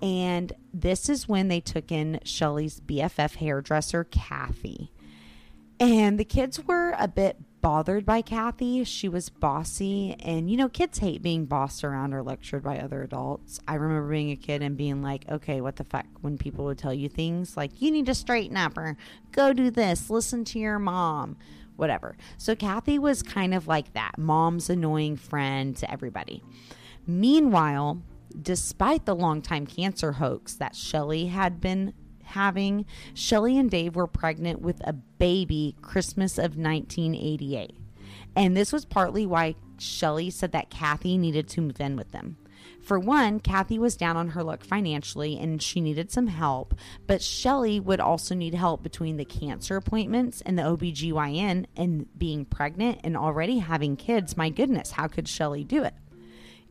And 0.00 0.52
this 0.72 1.08
is 1.08 1.28
when 1.28 1.48
they 1.48 1.60
took 1.60 1.92
in 1.92 2.20
Shelly's 2.24 2.80
BFF 2.80 3.36
hairdresser, 3.36 4.04
Kathy. 4.04 4.90
And 5.78 6.18
the 6.18 6.24
kids 6.24 6.64
were 6.64 6.94
a 6.98 7.06
bit 7.06 7.36
bothered 7.60 8.06
by 8.06 8.22
Kathy. 8.22 8.84
She 8.84 9.08
was 9.08 9.28
bossy, 9.28 10.16
and 10.20 10.50
you 10.50 10.56
know, 10.56 10.68
kids 10.68 10.98
hate 10.98 11.22
being 11.22 11.44
bossed 11.44 11.84
around 11.84 12.14
or 12.14 12.22
lectured 12.22 12.62
by 12.62 12.78
other 12.78 13.02
adults. 13.02 13.60
I 13.68 13.74
remember 13.74 14.08
being 14.08 14.30
a 14.30 14.36
kid 14.36 14.62
and 14.62 14.76
being 14.76 15.02
like, 15.02 15.28
okay, 15.28 15.60
what 15.60 15.76
the 15.76 15.84
fuck, 15.84 16.06
when 16.20 16.38
people 16.38 16.64
would 16.66 16.78
tell 16.78 16.94
you 16.94 17.08
things 17.08 17.56
like, 17.56 17.82
you 17.82 17.90
need 17.90 18.06
to 18.06 18.14
straighten 18.14 18.56
up 18.56 18.78
or 18.78 18.96
go 19.32 19.52
do 19.52 19.70
this, 19.70 20.10
listen 20.10 20.44
to 20.46 20.58
your 20.58 20.78
mom 20.78 21.36
whatever. 21.78 22.16
So 22.36 22.54
Kathy 22.54 22.98
was 22.98 23.22
kind 23.22 23.54
of 23.54 23.66
like 23.68 23.92
that 23.94 24.18
mom's 24.18 24.68
annoying 24.68 25.16
friend 25.16 25.76
to 25.76 25.90
everybody. 25.90 26.42
Meanwhile, 27.06 28.02
despite 28.42 29.06
the 29.06 29.14
longtime 29.14 29.66
cancer 29.66 30.12
hoax 30.12 30.54
that 30.54 30.76
Shelly 30.76 31.26
had 31.26 31.60
been 31.60 31.94
having, 32.24 32.84
Shelly 33.14 33.58
and 33.58 33.70
Dave 33.70 33.96
were 33.96 34.06
pregnant 34.06 34.60
with 34.60 34.80
a 34.86 34.92
baby 34.92 35.76
Christmas 35.80 36.36
of 36.36 36.56
1988. 36.56 37.76
And 38.36 38.56
this 38.56 38.72
was 38.72 38.84
partly 38.84 39.24
why 39.24 39.54
Shelly 39.78 40.30
said 40.30 40.52
that 40.52 40.70
Kathy 40.70 41.16
needed 41.16 41.48
to 41.48 41.60
move 41.60 41.80
in 41.80 41.96
with 41.96 42.12
them. 42.12 42.36
For 42.88 42.98
one, 42.98 43.38
Kathy 43.40 43.78
was 43.78 43.98
down 43.98 44.16
on 44.16 44.28
her 44.28 44.42
luck 44.42 44.64
financially 44.64 45.38
and 45.38 45.60
she 45.60 45.82
needed 45.82 46.10
some 46.10 46.26
help, 46.26 46.74
but 47.06 47.20
Shelly 47.20 47.80
would 47.80 48.00
also 48.00 48.34
need 48.34 48.54
help 48.54 48.82
between 48.82 49.18
the 49.18 49.26
cancer 49.26 49.76
appointments 49.76 50.40
and 50.40 50.58
the 50.58 50.62
OBGYN 50.62 51.66
and 51.76 52.06
being 52.18 52.46
pregnant 52.46 53.00
and 53.04 53.14
already 53.14 53.58
having 53.58 53.96
kids. 53.96 54.38
My 54.38 54.48
goodness, 54.48 54.90
how 54.90 55.06
could 55.06 55.28
Shelly 55.28 55.64
do 55.64 55.84
it? 55.84 55.92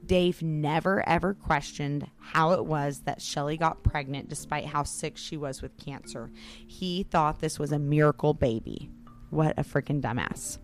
Dave 0.04 0.42
never 0.42 1.08
ever 1.08 1.36
questioned 1.36 2.10
how 2.20 2.54
it 2.54 2.66
was 2.66 3.02
that 3.02 3.22
Shelly 3.22 3.56
got 3.56 3.84
pregnant 3.84 4.28
despite 4.28 4.66
how 4.66 4.82
sick 4.82 5.18
she 5.18 5.38
was 5.38 5.62
with 5.62 5.78
cancer. 5.78 6.32
He 6.66 7.04
thought 7.04 7.42
this 7.42 7.60
was 7.60 7.72
a 7.72 7.78
miracle 7.78 8.34
baby. 8.34 8.90
What 9.30 9.54
a 9.60 9.64
freaking 9.64 10.02
dumbass. 10.02 10.58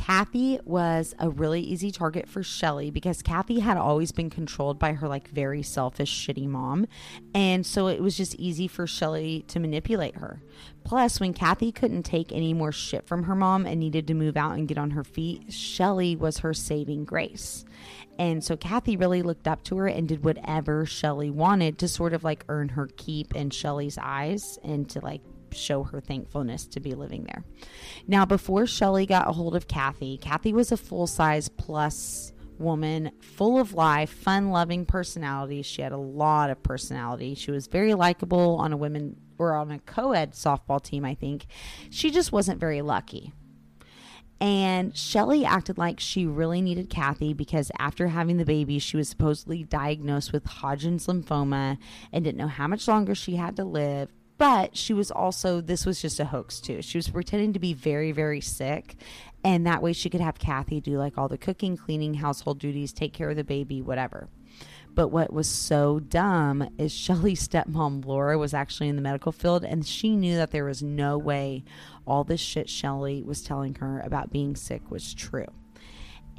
Kathy 0.00 0.58
was 0.64 1.14
a 1.18 1.28
really 1.28 1.60
easy 1.60 1.90
target 1.90 2.26
for 2.26 2.42
Shelly 2.42 2.90
because 2.90 3.20
Kathy 3.20 3.60
had 3.60 3.76
always 3.76 4.12
been 4.12 4.30
controlled 4.30 4.78
by 4.78 4.94
her 4.94 5.06
like 5.06 5.28
very 5.28 5.62
selfish 5.62 6.26
shitty 6.26 6.46
mom 6.48 6.86
and 7.34 7.66
so 7.66 7.86
it 7.86 8.00
was 8.00 8.16
just 8.16 8.34
easy 8.36 8.66
for 8.66 8.86
Shelly 8.86 9.44
to 9.48 9.60
manipulate 9.60 10.16
her. 10.16 10.40
Plus 10.84 11.20
when 11.20 11.34
Kathy 11.34 11.70
couldn't 11.70 12.04
take 12.04 12.32
any 12.32 12.54
more 12.54 12.72
shit 12.72 13.06
from 13.06 13.24
her 13.24 13.34
mom 13.34 13.66
and 13.66 13.78
needed 13.78 14.06
to 14.06 14.14
move 14.14 14.38
out 14.38 14.52
and 14.56 14.66
get 14.66 14.78
on 14.78 14.92
her 14.92 15.04
feet, 15.04 15.52
Shelly 15.52 16.16
was 16.16 16.38
her 16.38 16.54
saving 16.54 17.04
grace. 17.04 17.66
And 18.18 18.42
so 18.42 18.56
Kathy 18.56 18.96
really 18.96 19.20
looked 19.20 19.46
up 19.46 19.62
to 19.64 19.76
her 19.76 19.86
and 19.86 20.08
did 20.08 20.24
whatever 20.24 20.86
Shelly 20.86 21.30
wanted 21.30 21.78
to 21.78 21.88
sort 21.88 22.14
of 22.14 22.24
like 22.24 22.46
earn 22.48 22.70
her 22.70 22.88
keep 22.96 23.36
in 23.36 23.50
Shelly's 23.50 23.98
eyes 24.00 24.58
and 24.64 24.88
to 24.88 25.00
like 25.00 25.20
show 25.54 25.84
her 25.84 26.00
thankfulness 26.00 26.66
to 26.66 26.80
be 26.80 26.94
living 26.94 27.24
there. 27.24 27.44
Now, 28.06 28.24
before 28.24 28.66
Shelly 28.66 29.06
got 29.06 29.28
a 29.28 29.32
hold 29.32 29.54
of 29.54 29.68
Kathy, 29.68 30.18
Kathy 30.18 30.52
was 30.52 30.72
a 30.72 30.76
full 30.76 31.06
size 31.06 31.48
plus 31.48 32.32
woman, 32.58 33.10
full 33.20 33.58
of 33.58 33.72
life, 33.72 34.10
fun 34.10 34.50
loving 34.50 34.84
personality. 34.84 35.62
She 35.62 35.82
had 35.82 35.92
a 35.92 35.96
lot 35.96 36.50
of 36.50 36.62
personality. 36.62 37.34
She 37.34 37.50
was 37.50 37.66
very 37.66 37.94
likable 37.94 38.56
on 38.56 38.72
a 38.72 38.76
women 38.76 39.16
or 39.38 39.54
on 39.54 39.70
a 39.70 39.78
co 39.80 40.12
ed 40.12 40.32
softball 40.32 40.82
team, 40.82 41.04
I 41.04 41.14
think. 41.14 41.46
She 41.88 42.10
just 42.10 42.30
wasn't 42.30 42.60
very 42.60 42.82
lucky. 42.82 43.32
And 44.40 44.96
Shelly 44.96 45.44
acted 45.44 45.76
like 45.76 46.00
she 46.00 46.24
really 46.24 46.62
needed 46.62 46.88
Kathy 46.88 47.34
because 47.34 47.70
after 47.78 48.08
having 48.08 48.38
the 48.38 48.46
baby, 48.46 48.78
she 48.78 48.96
was 48.96 49.08
supposedly 49.08 49.64
diagnosed 49.64 50.32
with 50.32 50.46
Hodgkin's 50.46 51.06
lymphoma 51.06 51.76
and 52.10 52.24
didn't 52.24 52.38
know 52.38 52.48
how 52.48 52.66
much 52.66 52.88
longer 52.88 53.14
she 53.14 53.36
had 53.36 53.56
to 53.56 53.64
live. 53.64 54.08
But 54.40 54.74
she 54.74 54.94
was 54.94 55.10
also, 55.10 55.60
this 55.60 55.84
was 55.84 56.00
just 56.00 56.18
a 56.18 56.24
hoax 56.24 56.60
too. 56.60 56.80
She 56.80 56.96
was 56.96 57.10
pretending 57.10 57.52
to 57.52 57.58
be 57.58 57.74
very, 57.74 58.10
very 58.10 58.40
sick. 58.40 58.96
And 59.44 59.66
that 59.66 59.82
way 59.82 59.92
she 59.92 60.08
could 60.08 60.22
have 60.22 60.38
Kathy 60.38 60.80
do 60.80 60.96
like 60.96 61.18
all 61.18 61.28
the 61.28 61.36
cooking, 61.36 61.76
cleaning, 61.76 62.14
household 62.14 62.58
duties, 62.58 62.94
take 62.94 63.12
care 63.12 63.28
of 63.28 63.36
the 63.36 63.44
baby, 63.44 63.82
whatever. 63.82 64.28
But 64.94 65.08
what 65.08 65.30
was 65.30 65.46
so 65.46 66.00
dumb 66.00 66.70
is 66.78 66.90
Shelly's 66.96 67.46
stepmom, 67.46 68.06
Laura, 68.06 68.38
was 68.38 68.54
actually 68.54 68.88
in 68.88 68.96
the 68.96 69.02
medical 69.02 69.30
field 69.30 69.62
and 69.62 69.86
she 69.86 70.16
knew 70.16 70.36
that 70.36 70.52
there 70.52 70.64
was 70.64 70.82
no 70.82 71.18
way 71.18 71.62
all 72.06 72.24
this 72.24 72.40
shit 72.40 72.70
Shelly 72.70 73.22
was 73.22 73.42
telling 73.42 73.74
her 73.74 74.00
about 74.00 74.32
being 74.32 74.56
sick 74.56 74.90
was 74.90 75.12
true 75.12 75.52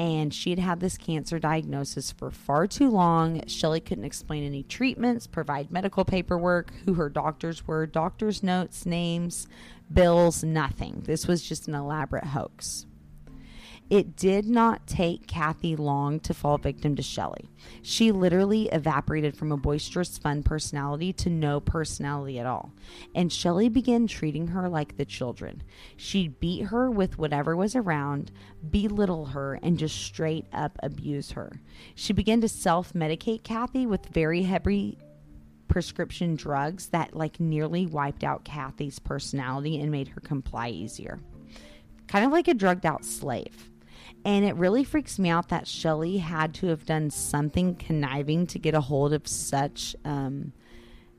and 0.01 0.33
she 0.33 0.49
had 0.49 0.57
had 0.57 0.79
this 0.79 0.97
cancer 0.97 1.37
diagnosis 1.37 2.11
for 2.11 2.31
far 2.31 2.65
too 2.65 2.89
long. 2.89 3.45
Shelly 3.45 3.79
couldn't 3.79 4.03
explain 4.03 4.43
any 4.43 4.63
treatments, 4.63 5.27
provide 5.27 5.69
medical 5.69 6.03
paperwork, 6.03 6.73
who 6.85 6.95
her 6.95 7.07
doctors 7.07 7.67
were, 7.67 7.85
doctors' 7.85 8.41
notes, 8.41 8.83
names, 8.83 9.47
bills, 9.93 10.43
nothing. 10.43 11.03
This 11.05 11.27
was 11.27 11.47
just 11.47 11.67
an 11.67 11.75
elaborate 11.75 12.23
hoax. 12.23 12.87
It 13.91 14.15
did 14.15 14.45
not 14.45 14.87
take 14.87 15.27
Kathy 15.27 15.75
long 15.75 16.21
to 16.21 16.33
fall 16.33 16.57
victim 16.57 16.95
to 16.95 17.01
Shelly. 17.01 17.49
She 17.81 18.13
literally 18.13 18.69
evaporated 18.69 19.35
from 19.35 19.51
a 19.51 19.57
boisterous, 19.57 20.17
fun 20.17 20.43
personality 20.43 21.11
to 21.11 21.29
no 21.29 21.59
personality 21.59 22.39
at 22.39 22.45
all. 22.45 22.71
And 23.13 23.33
Shelly 23.33 23.67
began 23.67 24.07
treating 24.07 24.47
her 24.47 24.69
like 24.69 24.95
the 24.95 25.03
children. 25.03 25.61
She'd 25.97 26.39
beat 26.39 26.67
her 26.67 26.89
with 26.89 27.17
whatever 27.17 27.53
was 27.53 27.75
around, 27.75 28.31
belittle 28.69 29.25
her, 29.25 29.59
and 29.61 29.77
just 29.77 30.01
straight 30.01 30.45
up 30.53 30.79
abuse 30.81 31.31
her. 31.31 31.59
She 31.93 32.13
began 32.13 32.39
to 32.39 32.47
self 32.47 32.93
medicate 32.93 33.43
Kathy 33.43 33.85
with 33.85 34.05
very 34.05 34.43
heavy 34.43 34.99
prescription 35.67 36.37
drugs 36.37 36.87
that 36.87 37.13
like 37.13 37.41
nearly 37.41 37.87
wiped 37.87 38.23
out 38.23 38.45
Kathy's 38.45 38.99
personality 38.99 39.81
and 39.81 39.91
made 39.91 40.07
her 40.07 40.21
comply 40.21 40.69
easier. 40.69 41.19
Kind 42.07 42.23
of 42.23 42.31
like 42.31 42.47
a 42.47 42.53
drugged 42.53 42.85
out 42.85 43.03
slave. 43.03 43.70
And 44.23 44.45
it 44.45 44.55
really 44.55 44.83
freaks 44.83 45.17
me 45.17 45.29
out 45.29 45.49
that 45.49 45.67
Shelly 45.67 46.17
had 46.17 46.53
to 46.55 46.67
have 46.67 46.85
done 46.85 47.09
something 47.09 47.75
conniving 47.75 48.45
to 48.47 48.59
get 48.59 48.75
a 48.75 48.81
hold 48.81 49.13
of 49.13 49.27
such 49.27 49.95
um, 50.05 50.53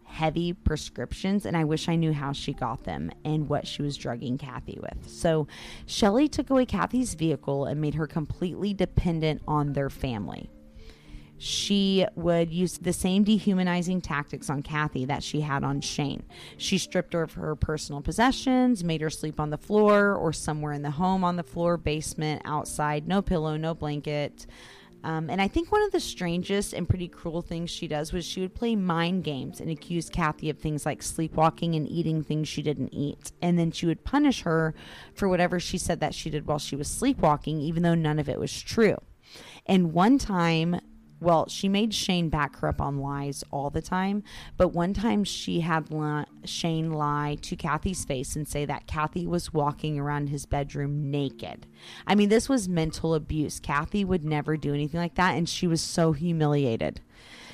heavy 0.04 0.52
prescriptions. 0.52 1.44
And 1.44 1.56
I 1.56 1.64
wish 1.64 1.88
I 1.88 1.96
knew 1.96 2.12
how 2.12 2.32
she 2.32 2.52
got 2.52 2.84
them 2.84 3.10
and 3.24 3.48
what 3.48 3.66
she 3.66 3.82
was 3.82 3.96
drugging 3.96 4.38
Kathy 4.38 4.78
with. 4.80 5.08
So 5.08 5.48
Shelly 5.86 6.28
took 6.28 6.50
away 6.50 6.64
Kathy's 6.64 7.14
vehicle 7.14 7.64
and 7.64 7.80
made 7.80 7.94
her 7.94 8.06
completely 8.06 8.72
dependent 8.72 9.42
on 9.48 9.72
their 9.72 9.90
family 9.90 10.48
she 11.42 12.06
would 12.14 12.52
use 12.52 12.78
the 12.78 12.92
same 12.92 13.24
dehumanizing 13.24 14.00
tactics 14.00 14.48
on 14.48 14.62
Kathy 14.62 15.04
that 15.06 15.24
she 15.24 15.40
had 15.40 15.64
on 15.64 15.80
Shane. 15.80 16.22
She 16.56 16.78
stripped 16.78 17.14
her 17.14 17.22
of 17.22 17.32
her 17.32 17.56
personal 17.56 18.00
possessions, 18.00 18.84
made 18.84 19.00
her 19.00 19.10
sleep 19.10 19.40
on 19.40 19.50
the 19.50 19.58
floor 19.58 20.14
or 20.14 20.32
somewhere 20.32 20.72
in 20.72 20.82
the 20.82 20.92
home 20.92 21.24
on 21.24 21.34
the 21.34 21.42
floor, 21.42 21.76
basement, 21.76 22.42
outside, 22.44 23.08
no 23.08 23.22
pillow, 23.22 23.56
no 23.56 23.74
blanket. 23.74 24.46
Um, 25.02 25.28
and 25.28 25.42
I 25.42 25.48
think 25.48 25.72
one 25.72 25.82
of 25.82 25.90
the 25.90 25.98
strangest 25.98 26.74
and 26.74 26.88
pretty 26.88 27.08
cruel 27.08 27.42
things 27.42 27.70
she 27.70 27.88
does 27.88 28.12
was 28.12 28.24
she 28.24 28.40
would 28.40 28.54
play 28.54 28.76
mind 28.76 29.24
games 29.24 29.60
and 29.60 29.68
accuse 29.68 30.08
Kathy 30.08 30.48
of 30.48 30.58
things 30.60 30.86
like 30.86 31.02
sleepwalking 31.02 31.74
and 31.74 31.88
eating 31.88 32.22
things 32.22 32.46
she 32.46 32.62
didn't 32.62 32.94
eat. 32.94 33.32
And 33.42 33.58
then 33.58 33.72
she 33.72 33.86
would 33.86 34.04
punish 34.04 34.42
her 34.42 34.76
for 35.12 35.28
whatever 35.28 35.58
she 35.58 35.76
said 35.76 35.98
that 35.98 36.14
she 36.14 36.30
did 36.30 36.46
while 36.46 36.60
she 36.60 36.76
was 36.76 36.86
sleepwalking, 36.86 37.60
even 37.60 37.82
though 37.82 37.96
none 37.96 38.20
of 38.20 38.28
it 38.28 38.38
was 38.38 38.62
true. 38.62 38.98
And 39.66 39.92
one 39.92 40.18
time, 40.18 40.80
well, 41.22 41.48
she 41.48 41.68
made 41.68 41.94
Shane 41.94 42.28
back 42.28 42.56
her 42.56 42.68
up 42.68 42.80
on 42.80 42.98
lies 42.98 43.44
all 43.50 43.70
the 43.70 43.80
time, 43.80 44.22
but 44.56 44.68
one 44.68 44.92
time 44.92 45.24
she 45.24 45.60
had 45.60 45.90
li- 45.90 46.24
Shane 46.44 46.92
lie 46.92 47.36
to 47.42 47.56
Kathy's 47.56 48.04
face 48.04 48.34
and 48.36 48.46
say 48.46 48.64
that 48.64 48.86
Kathy 48.86 49.26
was 49.26 49.52
walking 49.52 49.98
around 49.98 50.28
his 50.28 50.46
bedroom 50.46 51.10
naked. 51.10 51.66
I 52.06 52.14
mean, 52.14 52.28
this 52.28 52.48
was 52.48 52.68
mental 52.68 53.14
abuse. 53.14 53.60
Kathy 53.60 54.04
would 54.04 54.24
never 54.24 54.56
do 54.56 54.74
anything 54.74 55.00
like 55.00 55.14
that, 55.14 55.36
and 55.36 55.48
she 55.48 55.66
was 55.66 55.80
so 55.80 56.12
humiliated. 56.12 57.00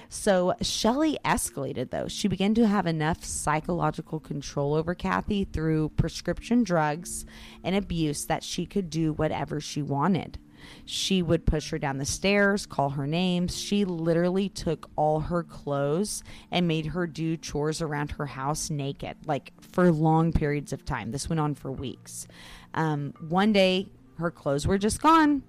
So 0.09 0.55
Shelly 0.63 1.19
escalated 1.25 1.91
though. 1.91 2.09
She 2.09 2.29
began 2.29 2.55
to 2.55 2.67
have 2.67 2.87
enough 2.87 3.25
psychological 3.25 4.21
control 4.21 4.75
over 4.75 4.95
Kathy 4.95 5.45
through 5.45 5.91
prescription 5.91 6.65
drugs 6.65 7.27
and 7.63 7.77
abuse 7.77 8.25
that 8.25 8.43
she 8.43 8.65
could 8.65 8.89
do 8.89 9.13
whatever 9.13 9.61
she 9.61 9.83
wanted. 9.83 10.39
She 10.85 11.23
would 11.23 11.47
push 11.47 11.71
her 11.71 11.79
down 11.79 11.99
the 11.99 12.05
stairs, 12.05 12.67
call 12.67 12.91
her 12.91 13.07
names. 13.07 13.57
She 13.59 13.85
literally 13.85 14.49
took 14.49 14.91
all 14.97 15.21
her 15.21 15.43
clothes 15.43 16.23
and 16.51 16.69
made 16.69 16.87
her 16.87 17.07
do 17.07 17.37
chores 17.37 17.83
around 17.83 18.13
her 18.13 18.27
house 18.27 18.71
naked, 18.71 19.17
like 19.27 19.53
for 19.61 19.91
long 19.93 20.33
periods 20.33 20.73
of 20.73 20.85
time. 20.85 21.11
This 21.11 21.29
went 21.29 21.41
on 21.41 21.55
for 21.55 21.71
weeks. 21.71 22.27
Um, 22.75 23.15
one 23.29 23.53
day, 23.53 23.89
her 24.19 24.31
clothes 24.31 24.67
were 24.67 24.79
just 24.79 25.01
gone, 25.01 25.43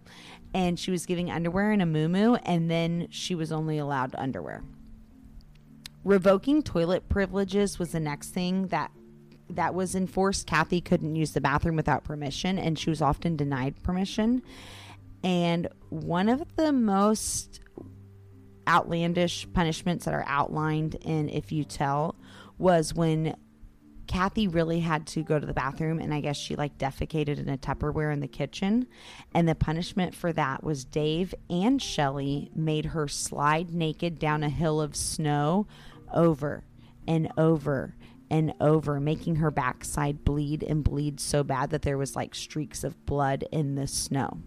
and 0.53 0.79
she 0.79 0.91
was 0.91 1.05
giving 1.05 1.29
underwear 1.32 1.71
and 1.71 1.82
a 1.82 1.86
moo 1.86 2.36
and 2.36 2.69
then 2.69 3.08
she 3.10 3.36
was 3.36 3.51
only 3.51 3.77
allowed 3.77 4.15
underwear. 4.15 4.63
Revoking 6.03 6.63
toilet 6.63 7.10
privileges 7.10 7.77
was 7.77 7.91
the 7.91 7.99
next 7.99 8.29
thing 8.29 8.67
that 8.67 8.91
that 9.49 9.73
was 9.73 9.95
enforced. 9.95 10.45
Kathy 10.45 10.79
couldn't 10.79 11.15
use 11.15 11.32
the 11.32 11.41
bathroom 11.41 11.75
without 11.75 12.03
permission, 12.03 12.60
and 12.60 12.77
she 12.77 12.89
was 12.89 13.01
often 13.01 13.36
denied 13.36 13.82
permission. 13.84 14.43
And 15.23 15.67
one 15.89 16.29
of 16.29 16.55
the 16.55 16.71
most 16.71 17.60
outlandish 18.67 19.47
punishments 19.53 20.05
that 20.05 20.13
are 20.13 20.25
outlined 20.27 20.95
in 21.01 21.29
If 21.29 21.51
You 21.51 21.63
Tell 21.63 22.15
was 22.58 22.93
when 22.93 23.36
Kathy 24.10 24.47
really 24.47 24.79
had 24.79 25.05
to 25.08 25.23
go 25.23 25.39
to 25.39 25.45
the 25.45 25.53
bathroom 25.53 25.99
and 25.99 26.12
I 26.13 26.19
guess 26.19 26.36
she 26.36 26.55
like 26.55 26.79
defecated 26.79 27.38
in 27.38 27.47
a 27.47 27.58
Tupperware 27.58 28.12
in 28.12 28.21
the 28.21 28.27
kitchen. 28.27 28.88
And 29.36 29.47
the 29.47 29.55
punishment 29.55 30.15
for 30.15 30.34
that 30.34 30.63
was 30.63 30.84
Dave 30.84 31.36
and 31.49 31.82
Shelly 31.82 32.49
made 32.55 32.86
her 32.86 33.08
slide 33.08 33.71
naked 33.71 34.17
down 34.17 34.43
a 34.43 34.49
hill 34.49 34.82
of 34.82 34.95
snow 34.95 35.67
over 36.12 36.63
and 37.08 37.32
over 37.38 37.95
and 38.32 38.53
over, 38.60 38.99
making 38.99 39.38
her 39.38 39.51
backside 39.51 40.23
bleed 40.23 40.63
and 40.63 40.84
bleed 40.84 41.19
so 41.19 41.43
bad 41.43 41.71
that 41.71 41.82
there 41.84 41.97
was 41.97 42.15
like 42.15 42.36
streaks 42.36 42.84
of 42.84 43.05
blood 43.05 43.43
in 43.51 43.75
the 43.75 43.88
snow. 43.88 44.39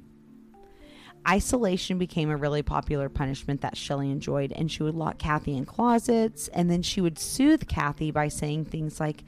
Isolation 1.29 1.99
became 1.99 2.31
a 2.31 2.37
really 2.37 2.63
popular 2.63 3.09
punishment 3.09 3.61
that 3.61 3.77
Shelly 3.77 4.11
enjoyed, 4.11 4.53
and 4.53 4.71
she 4.71 4.83
would 4.83 4.95
lock 4.95 5.19
Kathy 5.19 5.57
in 5.57 5.65
closets, 5.65 6.49
and 6.49 6.71
then 6.71 6.83
she 6.83 7.01
would 7.01 7.19
soothe 7.19 7.69
Kathy 7.69 8.11
by 8.11 8.29
saying 8.29 8.67
things 8.67 9.01
like, 9.01 9.25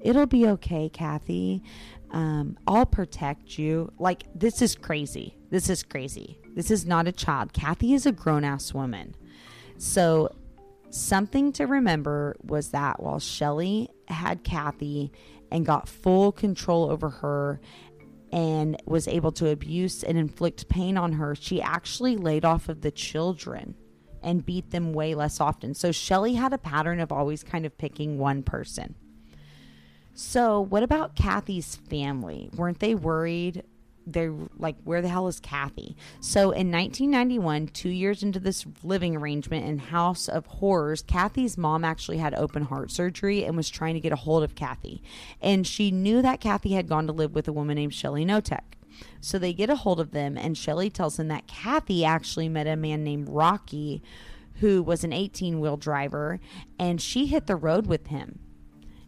It'll 0.00 0.26
be 0.26 0.46
okay, 0.48 0.90
Kathy. 0.90 1.62
Um, 2.10 2.58
I'll 2.66 2.86
protect 2.86 3.58
you. 3.58 3.90
Like, 3.98 4.24
this 4.34 4.60
is 4.60 4.74
crazy. 4.74 5.34
This 5.48 5.70
is 5.70 5.82
crazy. 5.82 6.38
This 6.54 6.70
is 6.70 6.84
not 6.84 7.08
a 7.08 7.12
child. 7.12 7.54
Kathy 7.54 7.94
is 7.94 8.04
a 8.04 8.12
grown 8.12 8.44
ass 8.44 8.74
woman. 8.74 9.14
So, 9.78 10.34
something 10.90 11.52
to 11.52 11.66
remember 11.66 12.36
was 12.42 12.70
that 12.70 13.02
while 13.02 13.18
Shelly 13.18 13.88
had 14.06 14.44
Kathy 14.44 15.10
and 15.50 15.64
got 15.64 15.88
full 15.88 16.32
control 16.32 16.90
over 16.90 17.08
her 17.08 17.60
and 18.34 18.76
was 18.84 19.06
able 19.06 19.30
to 19.30 19.48
abuse 19.48 20.02
and 20.02 20.18
inflict 20.18 20.68
pain 20.68 20.98
on 20.98 21.12
her, 21.12 21.36
she 21.36 21.62
actually 21.62 22.16
laid 22.16 22.44
off 22.44 22.68
of 22.68 22.80
the 22.80 22.90
children 22.90 23.76
and 24.24 24.44
beat 24.44 24.72
them 24.72 24.92
way 24.92 25.14
less 25.14 25.40
often. 25.40 25.72
So 25.72 25.92
Shelly 25.92 26.34
had 26.34 26.52
a 26.52 26.58
pattern 26.58 26.98
of 26.98 27.12
always 27.12 27.44
kind 27.44 27.64
of 27.64 27.78
picking 27.78 28.18
one 28.18 28.42
person. 28.42 28.96
So, 30.16 30.60
what 30.60 30.82
about 30.82 31.16
Kathy's 31.16 31.76
family? 31.76 32.48
Weren't 32.56 32.80
they 32.80 32.94
worried 32.94 33.64
they're 34.06 34.34
like, 34.58 34.76
where 34.84 35.02
the 35.02 35.08
hell 35.08 35.28
is 35.28 35.40
Kathy? 35.40 35.96
So 36.20 36.50
in 36.50 36.70
1991, 36.70 37.68
two 37.68 37.88
years 37.88 38.22
into 38.22 38.38
this 38.38 38.66
living 38.82 39.16
arrangement 39.16 39.66
in 39.66 39.78
House 39.78 40.28
of 40.28 40.46
Horrors, 40.46 41.02
Kathy's 41.02 41.56
mom 41.56 41.84
actually 41.84 42.18
had 42.18 42.34
open 42.34 42.64
heart 42.64 42.90
surgery 42.90 43.44
and 43.44 43.56
was 43.56 43.70
trying 43.70 43.94
to 43.94 44.00
get 44.00 44.12
a 44.12 44.16
hold 44.16 44.42
of 44.42 44.54
Kathy. 44.54 45.02
And 45.40 45.66
she 45.66 45.90
knew 45.90 46.22
that 46.22 46.40
Kathy 46.40 46.72
had 46.72 46.88
gone 46.88 47.06
to 47.06 47.12
live 47.12 47.34
with 47.34 47.48
a 47.48 47.52
woman 47.52 47.76
named 47.76 47.94
Shelly 47.94 48.24
Knotek. 48.24 48.74
So 49.20 49.38
they 49.38 49.52
get 49.52 49.70
a 49.70 49.76
hold 49.76 49.98
of 49.98 50.12
them, 50.12 50.36
and 50.38 50.56
Shelly 50.56 50.90
tells 50.90 51.16
them 51.16 51.28
that 51.28 51.48
Kathy 51.48 52.04
actually 52.04 52.48
met 52.48 52.66
a 52.66 52.76
man 52.76 53.02
named 53.02 53.28
Rocky 53.28 54.02
who 54.60 54.82
was 54.82 55.04
an 55.04 55.12
18 55.12 55.60
wheel 55.60 55.76
driver, 55.76 56.40
and 56.78 57.00
she 57.00 57.26
hit 57.26 57.46
the 57.46 57.56
road 57.56 57.86
with 57.86 58.08
him. 58.08 58.38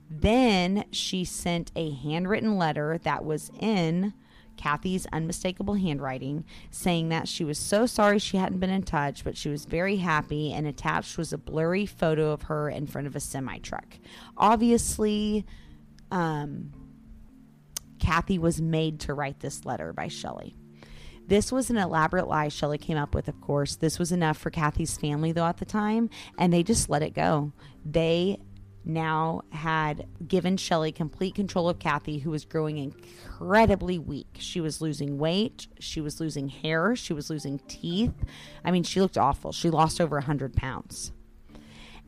Then 0.09 0.85
she 0.91 1.25
sent 1.25 1.73
a 1.75 1.91
handwritten 1.91 2.57
letter 2.57 2.99
that 2.99 3.25
was 3.25 3.51
in 3.61 4.15
Kathy's 4.57 5.07
unmistakable 5.13 5.75
handwriting, 5.75 6.45
saying 6.71 7.09
that 7.11 7.29
she 7.29 7.45
was 7.45 7.59
so 7.59 7.87
sorry 7.87 8.19
she 8.19 8.37
hadn't 8.37 8.59
been 8.59 8.71
in 8.71 8.83
touch, 8.83 9.25
but 9.25 9.37
she 9.37 9.49
was 9.49 9.65
very 9.65 9.97
happy, 9.97 10.53
and 10.53 10.67
attached 10.67 11.19
was 11.19 11.33
a 11.33 11.39
blurry 11.39 11.87
photo 11.87 12.31
of 12.33 12.43
her 12.43 12.69
in 12.69 12.87
front 12.87 13.07
of 13.07 13.17
a 13.17 13.21
semi 13.21 13.59
truck. 13.59 13.99
Obviously, 14.37 15.45
um, 16.11 16.73
Kathy 17.99 18.39
was 18.39 18.61
made 18.61 19.01
to 19.01 19.15
write 19.15 19.41
this 19.41 19.65
letter 19.65 19.93
by 19.93 20.09
Shelly. 20.09 20.57
This 21.27 21.51
was 21.51 21.71
an 21.71 21.77
elaborate 21.77 22.29
lie 22.29 22.49
Shelly 22.49 22.79
came 22.79 22.97
up 22.97 23.15
with, 23.15 23.27
of 23.27 23.41
course. 23.41 23.77
This 23.77 23.99
was 23.99 24.13
enough 24.13 24.39
for 24.39 24.51
Kathy's 24.51 24.97
family, 24.97 25.33
though, 25.33 25.47
at 25.47 25.57
the 25.57 25.65
time, 25.65 26.09
and 26.39 26.53
they 26.53 26.63
just 26.63 26.89
let 26.89 27.03
it 27.03 27.15
go. 27.15 27.53
They 27.85 28.39
now 28.87 29.43
had 29.51 30.07
given 30.27 30.57
Shelly 30.57 30.93
complete 30.93 31.35
control 31.35 31.69
of 31.69 31.79
Kathy, 31.79 32.19
who 32.19 32.31
was 32.31 32.45
growing 32.45 32.79
incredibly 32.79 33.99
weak. 33.99 34.37
She 34.39 34.61
was 34.61 34.81
losing 34.81 35.19
weight, 35.19 35.67
she 35.79 36.01
was 36.01 36.21
losing 36.21 36.49
hair, 36.49 36.97
she 36.97 37.13
was 37.13 37.29
losing 37.29 37.59
teeth. 37.69 38.15
I 38.65 38.71
mean, 38.71 38.85
she 38.85 39.01
looked 39.01 39.19
awful. 39.19 39.53
She 39.53 39.71
lost 39.71 40.01
over 40.01 40.17
100 40.17 40.55
pounds. 40.55 41.13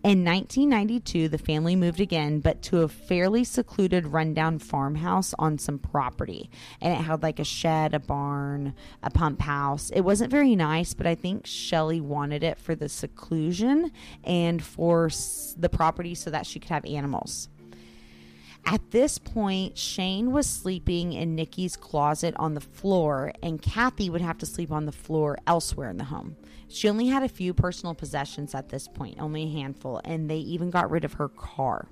In 0.05 0.25
1992, 0.25 1.29
the 1.29 1.39
family 1.39 1.75
moved 1.75 2.01
again, 2.01 2.39
but 2.39 2.63
to 2.63 2.83
a 2.83 2.89
fairly 2.89 3.43
secluded, 3.43 4.07
rundown 4.07 4.61
farmhouse 4.61 5.35
on 5.41 5.59
some 5.59 5.81
property. 5.81 6.51
And 6.81 6.93
it 6.95 7.03
had 7.03 7.25
like 7.25 7.41
a 7.41 7.45
shed, 7.45 7.95
a 7.95 7.99
barn, 7.99 8.75
a 9.03 9.11
pump 9.11 9.41
house. 9.43 9.91
It 9.91 10.03
wasn't 10.03 10.31
very 10.31 10.55
nice, 10.55 10.95
but 10.95 11.09
I 11.09 11.17
think 11.17 11.47
Shelly 11.47 12.01
wanted 12.01 12.45
it 12.45 12.59
for 12.59 12.77
the 12.77 12.89
seclusion 12.89 13.91
and 14.23 14.63
for 14.63 15.11
the 15.57 15.69
property 15.69 16.15
so 16.15 16.31
that 16.31 16.47
she 16.47 16.61
could 16.61 16.71
have 16.71 16.85
animals. 16.85 17.49
At 18.65 18.93
this 18.93 19.19
point, 19.19 19.77
Shane 19.77 20.31
was 20.31 20.47
sleeping 20.47 21.13
in 21.13 21.35
Nikki's 21.35 21.75
closet 21.75 22.35
on 22.37 22.55
the 22.55 22.61
floor, 22.61 23.33
and 23.43 23.61
Kathy 23.61 24.11
would 24.11 24.21
have 24.21 24.39
to 24.39 24.47
sleep 24.47 24.71
on 24.71 24.87
the 24.87 24.93
floor 24.93 25.39
elsewhere 25.47 25.91
in 25.91 25.97
the 25.97 26.05
home. 26.05 26.37
She 26.69 26.89
only 26.89 27.07
had 27.07 27.23
a 27.23 27.29
few 27.29 27.55
personal 27.55 27.95
possessions 27.95 28.55
at 28.55 28.69
this 28.69 28.87
point, 28.89 29.21
only 29.21 29.45
a 29.45 29.53
handful, 29.53 30.01
and 30.05 30.31
they 30.31 30.37
even 30.37 30.71
got 30.71 30.91
rid 30.91 31.05
of 31.05 31.15
her 31.15 31.29
car. 31.29 31.89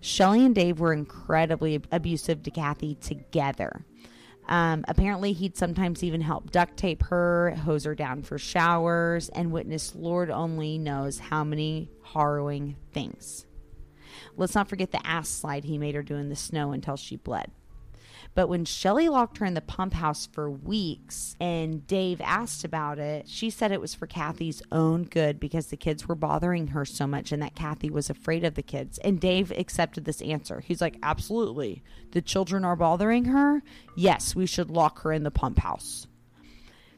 Shelly 0.00 0.44
and 0.44 0.54
Dave 0.54 0.80
were 0.80 0.92
incredibly 0.92 1.80
abusive 1.90 2.42
to 2.42 2.50
Kathy 2.50 2.96
together. 2.96 3.84
Um, 4.48 4.84
apparently, 4.88 5.32
he'd 5.32 5.56
sometimes 5.56 6.02
even 6.02 6.20
help 6.20 6.50
duct 6.50 6.76
tape 6.76 7.04
her, 7.04 7.52
hose 7.64 7.84
her 7.84 7.94
down 7.94 8.22
for 8.22 8.38
showers, 8.38 9.28
and 9.28 9.52
witness 9.52 9.94
Lord 9.94 10.30
only 10.30 10.78
knows 10.78 11.18
how 11.18 11.44
many 11.44 11.90
harrowing 12.02 12.76
things. 12.92 13.46
Let's 14.36 14.54
not 14.54 14.68
forget 14.68 14.90
the 14.90 15.06
ass 15.06 15.28
slide 15.28 15.64
he 15.64 15.78
made 15.78 15.94
her 15.94 16.02
do 16.02 16.16
in 16.16 16.28
the 16.28 16.36
snow 16.36 16.72
until 16.72 16.96
she 16.96 17.16
bled. 17.16 17.50
But 18.34 18.48
when 18.48 18.64
Shelly 18.64 19.08
locked 19.08 19.38
her 19.38 19.46
in 19.46 19.54
the 19.54 19.60
pump 19.60 19.92
house 19.92 20.26
for 20.26 20.50
weeks 20.50 21.36
and 21.38 21.86
Dave 21.86 22.20
asked 22.22 22.64
about 22.64 22.98
it, 22.98 23.28
she 23.28 23.50
said 23.50 23.72
it 23.72 23.80
was 23.80 23.94
for 23.94 24.06
Kathy's 24.06 24.62
own 24.72 25.04
good 25.04 25.38
because 25.38 25.66
the 25.66 25.76
kids 25.76 26.08
were 26.08 26.14
bothering 26.14 26.68
her 26.68 26.86
so 26.86 27.06
much 27.06 27.30
and 27.30 27.42
that 27.42 27.54
Kathy 27.54 27.90
was 27.90 28.08
afraid 28.08 28.44
of 28.44 28.54
the 28.54 28.62
kids. 28.62 28.98
And 28.98 29.20
Dave 29.20 29.50
accepted 29.50 30.06
this 30.06 30.22
answer. 30.22 30.60
He's 30.60 30.80
like, 30.80 30.96
Absolutely. 31.02 31.82
The 32.12 32.22
children 32.22 32.64
are 32.64 32.76
bothering 32.76 33.26
her? 33.26 33.62
Yes, 33.96 34.34
we 34.34 34.46
should 34.46 34.70
lock 34.70 35.02
her 35.02 35.12
in 35.12 35.24
the 35.24 35.30
pump 35.30 35.58
house. 35.58 36.06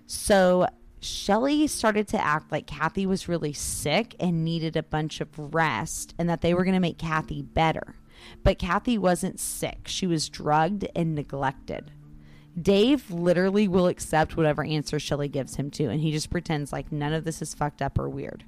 So 0.06 0.68
Shelly 1.00 1.66
started 1.66 2.08
to 2.08 2.24
act 2.24 2.52
like 2.52 2.66
Kathy 2.66 3.06
was 3.06 3.28
really 3.28 3.52
sick 3.52 4.14
and 4.20 4.44
needed 4.44 4.76
a 4.76 4.82
bunch 4.82 5.20
of 5.20 5.54
rest 5.54 6.14
and 6.18 6.28
that 6.28 6.40
they 6.42 6.54
were 6.54 6.64
going 6.64 6.74
to 6.74 6.80
make 6.80 6.98
Kathy 6.98 7.42
better. 7.42 7.96
But 8.42 8.58
Kathy 8.58 8.98
wasn't 8.98 9.40
sick, 9.40 9.80
she 9.87 10.06
was 10.06 10.28
drugged 10.28 10.87
and 10.94 11.14
neglected. 11.14 11.90
Dave 12.60 13.10
literally 13.10 13.66
will 13.66 13.88
accept 13.88 14.37
whatever 14.37 14.64
answer 14.64 15.00
Shelly 15.00 15.28
gives 15.28 15.56
him 15.56 15.70
to, 15.72 15.87
and 15.87 16.00
he 16.00 16.12
just 16.12 16.30
pretends 16.30 16.72
like 16.72 16.92
none 16.92 17.12
of 17.12 17.24
this 17.24 17.42
is 17.42 17.54
fucked 17.54 17.82
up 17.82 17.98
or 17.98 18.08
weird. 18.08 18.44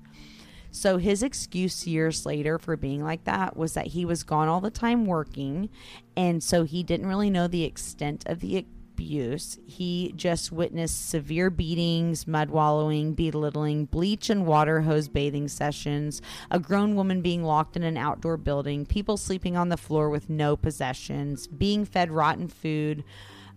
So 0.70 0.98
his 0.98 1.22
excuse 1.22 1.86
years 1.86 2.26
later 2.26 2.58
for 2.58 2.76
being 2.76 3.02
like 3.02 3.24
that 3.24 3.56
was 3.56 3.74
that 3.74 3.88
he 3.88 4.04
was 4.04 4.22
gone 4.22 4.46
all 4.46 4.60
the 4.60 4.70
time 4.70 5.06
working, 5.06 5.70
and 6.16 6.42
so 6.42 6.64
he 6.64 6.82
didn't 6.82 7.06
really 7.06 7.30
know 7.30 7.48
the 7.48 7.64
extent 7.64 8.24
of 8.26 8.40
the 8.40 8.56
abuse. 8.96 9.58
He 9.66 10.14
just 10.16 10.50
witnessed 10.50 11.10
severe 11.10 11.50
beatings, 11.50 12.26
mud 12.26 12.48
wallowing, 12.48 13.12
belittling, 13.12 13.84
bleach 13.84 14.30
and 14.30 14.46
water 14.46 14.80
hose 14.80 15.06
bathing 15.06 15.48
sessions, 15.48 16.22
a 16.50 16.58
grown 16.58 16.96
woman 16.96 17.20
being 17.20 17.44
locked 17.44 17.76
in 17.76 17.82
an 17.82 17.98
outdoor 17.98 18.38
building, 18.38 18.86
people 18.86 19.18
sleeping 19.18 19.54
on 19.54 19.68
the 19.68 19.76
floor 19.76 20.08
with 20.08 20.30
no 20.30 20.56
possessions, 20.56 21.46
being 21.46 21.84
fed 21.84 22.10
rotten 22.10 22.48
food. 22.48 23.04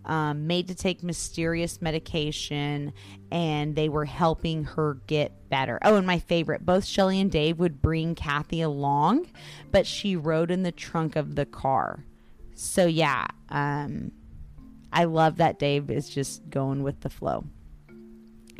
Um, 0.02 0.46
made 0.46 0.68
to 0.68 0.74
take 0.74 1.02
mysterious 1.02 1.82
medication, 1.82 2.94
and 3.30 3.76
they 3.76 3.90
were 3.90 4.06
helping 4.06 4.64
her 4.64 4.94
get 5.06 5.50
better. 5.50 5.78
Oh, 5.82 5.96
and 5.96 6.06
my 6.06 6.18
favorite, 6.18 6.64
both 6.64 6.86
Shelly 6.86 7.20
and 7.20 7.30
Dave 7.30 7.58
would 7.58 7.82
bring 7.82 8.14
Kathy 8.14 8.62
along, 8.62 9.26
but 9.70 9.86
she 9.86 10.16
rode 10.16 10.50
in 10.50 10.62
the 10.62 10.72
trunk 10.72 11.16
of 11.16 11.34
the 11.34 11.44
car. 11.44 12.06
So 12.54 12.86
yeah, 12.86 13.26
um, 13.50 14.12
I 14.92 15.04
love 15.04 15.36
that 15.36 15.58
Dave 15.58 15.90
is 15.90 16.08
just 16.08 16.48
going 16.50 16.82
with 16.82 17.00
the 17.00 17.10
flow. 17.10 17.44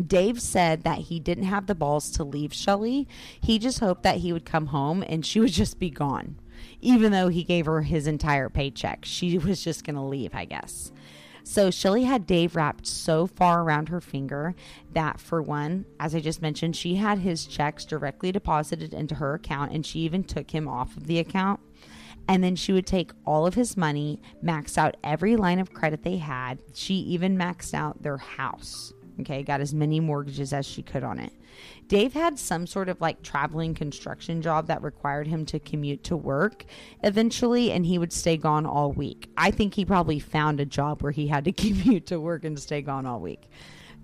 Dave 0.07 0.41
said 0.41 0.85
that 0.85 0.99
he 0.99 1.21
didn't 1.21 1.45
have 1.45 1.67
the 1.67 1.75
balls 1.75 2.11
to 2.13 2.25
leave 2.25 2.55
Shelly. 2.55 3.07
He 3.41 3.59
just 3.59 3.81
hoped 3.81 4.03
that 4.05 4.19
he 4.19 4.33
would 4.33 4.45
come 4.45 4.67
home 4.67 5.05
and 5.07 5.27
she 5.27 5.41
would 5.41 5.53
just 5.53 5.79
be 5.79 5.91
gone. 5.91 6.37
Even 6.81 7.13
though 7.13 7.29
he 7.29 7.45
gave 7.45 7.67
her 7.67 7.83
his 7.83 8.07
entire 8.07 8.49
paycheck, 8.49 9.05
she 9.05 9.39
was 9.39 9.63
just 9.63 9.85
going 9.85 9.97
to 9.97 10.03
leave, 10.03 10.35
I 10.35 10.45
guess. 10.45 10.93
So 11.43 11.71
Shelly 11.71 12.05
had 12.05 12.27
Dave 12.27 12.55
wrapped 12.55 12.87
so 12.87 13.27
far 13.27 13.63
around 13.63 13.89
her 13.89 14.01
finger 14.01 14.55
that, 14.93 15.21
for 15.21 15.43
one, 15.43 15.87
as 15.99 16.15
I 16.15 16.21
just 16.21 16.43
mentioned, 16.43 16.77
she 16.77 16.97
had 16.97 17.19
his 17.19 17.47
checks 17.47 17.85
directly 17.85 18.31
deposited 18.31 18.95
into 18.95 19.17
her 19.17 19.35
account 19.35 19.73
and 19.73 19.85
she 19.85 20.01
even 20.01 20.23
took 20.23 20.51
him 20.51 20.69
off 20.69 20.97
of 20.97 21.07
the 21.07 21.19
account. 21.19 21.61
And 22.31 22.45
then 22.45 22.55
she 22.55 22.73
would 22.73 22.87
take 22.87 23.11
all 23.27 23.45
of 23.45 23.55
his 23.55 23.77
money, 23.77 24.23
max 24.41 24.79
out 24.79 24.97
every 25.03 25.35
line 25.35 25.59
of 25.59 25.73
credit 25.73 26.05
they 26.05 26.19
had. 26.19 26.63
She 26.75 26.95
even 26.95 27.37
maxed 27.37 27.75
out 27.75 28.05
their 28.05 28.19
house. 28.19 28.93
Okay, 29.19 29.43
got 29.43 29.61
as 29.61 29.75
many 29.75 29.99
mortgages 29.99 30.53
as 30.53 30.65
she 30.65 30.81
could 30.81 31.03
on 31.03 31.19
it. 31.19 31.33
Dave 31.89 32.13
had 32.13 32.39
some 32.39 32.69
sort 32.69 32.89
of 32.89 33.01
like 33.01 33.23
traveling 33.23 33.75
construction 33.75 34.43
job 34.43 34.69
that 34.69 34.81
required 34.81 35.27
him 35.27 35.45
to 35.47 35.59
commute 35.59 36.05
to 36.05 36.17
work 36.17 36.67
eventually, 37.03 37.73
and 37.73 37.85
he 37.85 37.99
would 37.99 38.13
stay 38.13 38.37
gone 38.37 38.65
all 38.65 38.93
week. 38.93 39.29
I 39.37 39.51
think 39.51 39.75
he 39.75 39.85
probably 39.85 40.21
found 40.21 40.61
a 40.61 40.65
job 40.65 41.03
where 41.03 41.11
he 41.11 41.27
had 41.27 41.45
to 41.47 41.53
commute 41.53 42.07
to 42.07 42.21
work 42.21 42.45
and 42.45 42.57
stay 42.61 42.81
gone 42.81 43.07
all 43.07 43.19
week. 43.19 43.51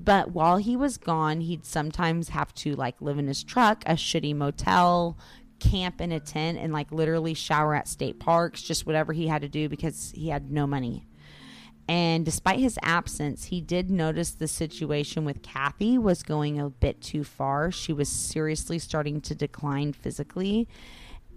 But 0.03 0.33
while 0.33 0.57
he 0.57 0.77
was 0.77 0.99
gone, 0.99 1.43
he'd 1.43 1.65
sometimes 1.65 2.31
have 2.31 2.53
to 2.55 2.75
like 2.75 3.01
live 3.01 3.21
in 3.21 3.29
his 3.29 3.45
truck, 3.45 3.85
a 3.87 3.93
shitty 3.93 4.35
motel, 4.35 5.17
camp 5.59 6.01
in 6.01 6.13
a 6.13 6.21
tent 6.21 6.59
and 6.59 6.73
like 6.73 6.93
literally 6.93 7.35
shower 7.35 7.75
at 7.75 7.89
state 7.89 8.19
parks, 8.19 8.63
just 8.63 8.87
whatever 8.87 9.13
he 9.13 9.27
had 9.27 9.43
to 9.43 9.49
do 9.49 9.69
because 9.69 10.13
he 10.15 10.29
had 10.29 10.51
no 10.51 10.67
money. 10.67 11.07
And 11.89 12.25
despite 12.25 12.59
his 12.59 12.79
absence, 12.83 13.45
he 13.45 13.61
did 13.61 13.91
notice 13.91 14.33
the 14.33 14.49
situation 14.49 15.25
with 15.25 15.43
Kathy 15.43 15.99
was 15.99 16.25
going 16.25 16.59
a 16.59 16.69
bit 16.69 17.01
too 17.01 17.23
far. 17.23 17.71
She 17.71 17.93
was 17.93 18.09
seriously 18.09 18.79
starting 18.81 19.21
to 19.23 19.35
decline 19.37 19.93
physically 19.93 20.67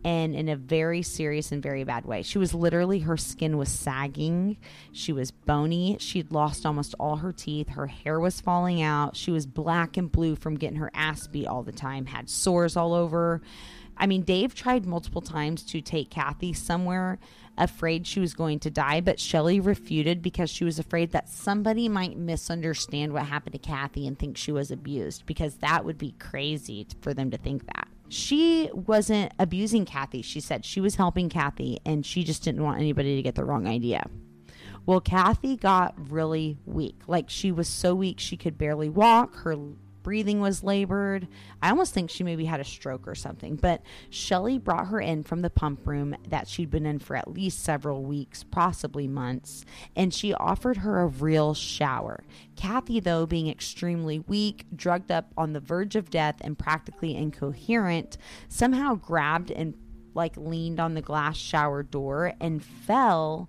and 0.03 0.34
in 0.34 0.47
a 0.47 0.55
very 0.55 1.01
serious 1.01 1.51
and 1.51 1.62
very 1.62 1.84
bad 1.84 2.05
way. 2.05 2.21
She 2.21 2.38
was 2.38 2.53
literally, 2.53 2.99
her 2.99 3.17
skin 3.17 3.58
was 3.58 3.69
sagging. 3.69 4.58
She 4.91 5.12
was 5.12 5.32
bony. 5.32 5.97
She'd 5.99 6.32
lost 6.32 6.65
almost 6.65 6.95
all 6.99 7.17
her 7.17 7.34
teeth. 7.34 7.69
Her 7.69 7.88
hair 7.88 8.19
was 8.19 8.39
falling 8.39 8.82
out. 8.82 9.15
She 9.15 9.32
was 9.32 9.45
black 9.45 9.97
and 9.97 10.12
blue 10.12 10.36
from 10.36 10.55
getting 10.55 10.77
her 10.77 10.91
ass 10.93 11.27
beat 11.27 11.47
all 11.47 11.63
the 11.63 11.71
time, 11.71 12.05
had 12.05 12.29
sores 12.29 12.77
all 12.77 12.93
over. 12.93 13.41
I 13.99 14.07
mean, 14.07 14.21
Dave 14.21 14.55
tried 14.55 14.85
multiple 14.85 15.21
times 15.21 15.63
to 15.65 15.81
take 15.81 16.09
Kathy 16.09 16.53
somewhere, 16.53 17.19
afraid 17.57 18.07
she 18.07 18.21
was 18.21 18.33
going 18.33 18.59
to 18.59 18.71
die, 18.71 19.01
but 19.01 19.19
Shelly 19.19 19.59
refuted 19.59 20.21
because 20.21 20.49
she 20.49 20.63
was 20.63 20.79
afraid 20.79 21.12
that 21.12 21.27
somebody 21.27 21.89
might 21.89 22.17
misunderstand 22.17 23.12
what 23.12 23.25
happened 23.25 23.53
to 23.53 23.59
Kathy 23.59 24.07
and 24.07 24.17
think 24.17 24.38
she 24.38 24.53
was 24.53 24.71
abused, 24.71 25.25
because 25.25 25.55
that 25.57 25.83
would 25.83 25.97
be 25.97 26.15
crazy 26.17 26.88
for 27.01 27.13
them 27.13 27.29
to 27.31 27.38
think 27.38 27.65
that 27.65 27.89
she 28.09 28.69
wasn't 28.73 29.31
abusing 29.38 29.85
Kathy. 29.85 30.21
She 30.21 30.39
said 30.39 30.65
she 30.65 30.81
was 30.81 30.95
helping 30.95 31.29
Kathy 31.29 31.79
and 31.85 32.05
she 32.05 32.23
just 32.23 32.43
didn't 32.43 32.63
want 32.63 32.79
anybody 32.79 33.15
to 33.15 33.21
get 33.21 33.35
the 33.35 33.45
wrong 33.45 33.67
idea. 33.67 34.09
Well, 34.85 34.99
Kathy 34.99 35.55
got 35.55 35.93
really 36.09 36.57
weak. 36.65 37.01
Like 37.07 37.29
she 37.29 37.51
was 37.51 37.67
so 37.67 37.93
weak 37.93 38.19
she 38.19 38.35
could 38.35 38.57
barely 38.57 38.89
walk. 38.89 39.35
Her 39.35 39.55
breathing 40.10 40.41
was 40.41 40.63
labored. 40.63 41.28
I 41.62 41.69
almost 41.69 41.93
think 41.93 42.10
she 42.10 42.24
maybe 42.24 42.45
had 42.45 42.60
a 42.60 42.63
stroke 42.63 43.08
or 43.08 43.13
something. 43.13 43.58
But 43.58 43.84
Shelly 44.10 44.58
brought 44.58 44.88
her 44.88 45.00
in 45.00 45.22
from 45.22 45.43
the 45.43 45.52
pump 45.52 45.86
room 45.86 46.15
that 46.28 46.48
she'd 46.48 46.72
been 46.72 46.88
in 46.88 46.98
for 46.98 47.15
at 47.15 47.32
least 47.32 47.63
several 47.63 48.04
weeks, 48.04 48.43
possibly 48.43 49.08
months, 49.08 49.65
and 49.95 50.12
she 50.12 50.34
offered 50.34 50.78
her 50.78 51.00
a 51.00 51.06
real 51.06 51.54
shower. 51.54 52.24
Kathy, 52.56 53.00
though, 53.00 53.28
being 53.28 53.50
extremely 53.50 54.17
weak, 54.17 54.65
drugged 54.76 55.12
up 55.12 55.32
on 55.38 55.54
the 55.54 55.60
verge 55.60 55.95
of 55.95 56.10
death, 56.10 56.38
and 56.41 56.58
practically 56.58 57.15
incoherent, 57.15 58.17
somehow 58.48 58.95
grabbed 58.95 59.52
and 59.52 59.76
like 60.15 60.36
leaned 60.38 60.80
on 60.80 60.95
the 60.95 61.04
glass 61.04 61.38
shower 61.38 61.84
door 61.84 62.34
and 62.41 62.63
fell 62.63 63.48